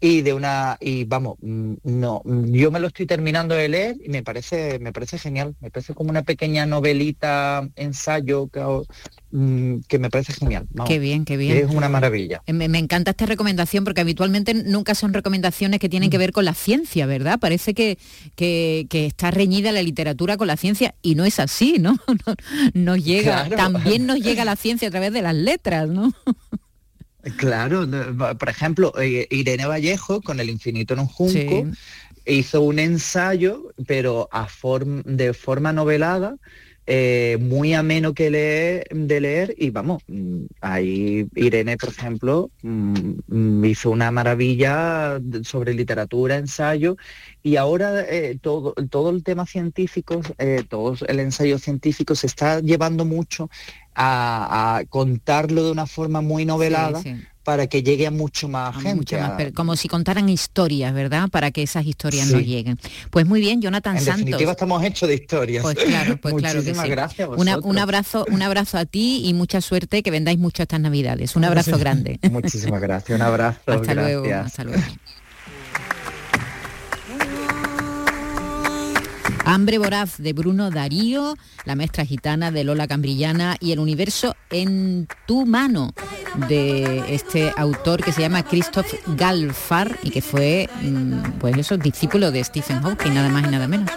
[0.00, 4.10] y de una y vamos mm, no yo me lo estoy terminando de leer y
[4.10, 8.60] me parece me parece genial me parece como una pequeña novelita ensayo que,
[9.30, 11.56] mm, que me parece genial qué bien qué bien.
[11.56, 12.42] Es una maravilla.
[12.46, 16.20] Me, encanta esta recomendación porque habitualmente nunca son recomendaciones que tienen que mm.
[16.20, 17.98] ver con la ciencia verdad parece que,
[18.34, 21.96] que, está reñida la literatura con la ciencia y no es así no,
[22.74, 26.12] nos llega también nos llega la ciencia a través de las letras no
[27.34, 27.86] Claro,
[28.38, 31.66] por ejemplo, eh, Irene Vallejo con El infinito en un junco
[32.24, 34.48] hizo un ensayo, pero a
[35.04, 36.36] de forma novelada,
[36.88, 43.64] eh, muy ameno que leer, de leer y vamos, mm, ahí Irene, por ejemplo, mm,
[43.64, 46.96] hizo una maravilla sobre literatura, ensayo
[47.42, 50.20] y ahora eh, todo, todo el tema científico,
[50.68, 53.50] todo el ensayo científico se está llevando mucho
[53.96, 57.02] a, contarlo de una forma muy novelada.
[57.42, 59.52] para que llegue a mucho más gente.
[59.54, 61.28] como si contaran historias, ¿verdad?
[61.28, 62.76] Para que esas historias no lleguen.
[63.10, 64.18] Pues muy bien, Jonathan en Santos.
[64.18, 65.62] En definitiva estamos hechos de historias.
[65.62, 66.88] Pues claro, pues claro que sí.
[66.88, 67.28] gracias.
[67.36, 71.36] un abrazo, un abrazo a ti y mucha suerte que vendáis mucho estas navidades.
[71.36, 72.18] Un abrazo grande.
[72.30, 73.60] Muchísimas gracias, un abrazo.
[73.66, 74.82] hasta luego, hasta luego.
[79.48, 85.06] Hambre voraz de Bruno Darío, La maestra gitana de Lola Cambrillana y El universo en
[85.24, 85.94] tu mano
[86.48, 92.32] de este autor que se llama Christoph Galfar y que fue mm, pues eso, discípulo
[92.32, 93.88] de Stephen Hawking, nada más y nada menos.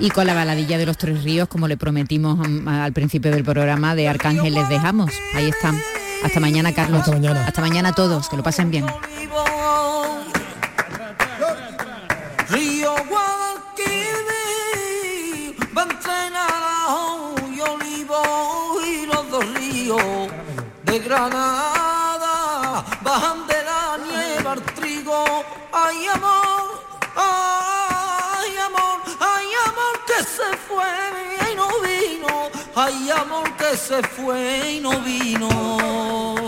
[0.00, 3.44] Y con la baladilla de los tres ríos, como le prometimos mm, al principio del
[3.44, 5.12] programa, de Arcángel les dejamos.
[5.34, 5.78] Ahí están.
[6.24, 7.00] Hasta mañana, Carlos.
[7.00, 7.44] Hasta mañana.
[7.46, 8.28] Hasta mañana a todos.
[8.28, 8.86] Que lo pasen bien.
[20.90, 21.79] de Granada
[25.90, 26.84] Ay amor,
[27.16, 30.86] ay amor, ay amor que se fue
[31.50, 32.48] y no vino.
[32.76, 36.39] Ay amor que se fue y no vino.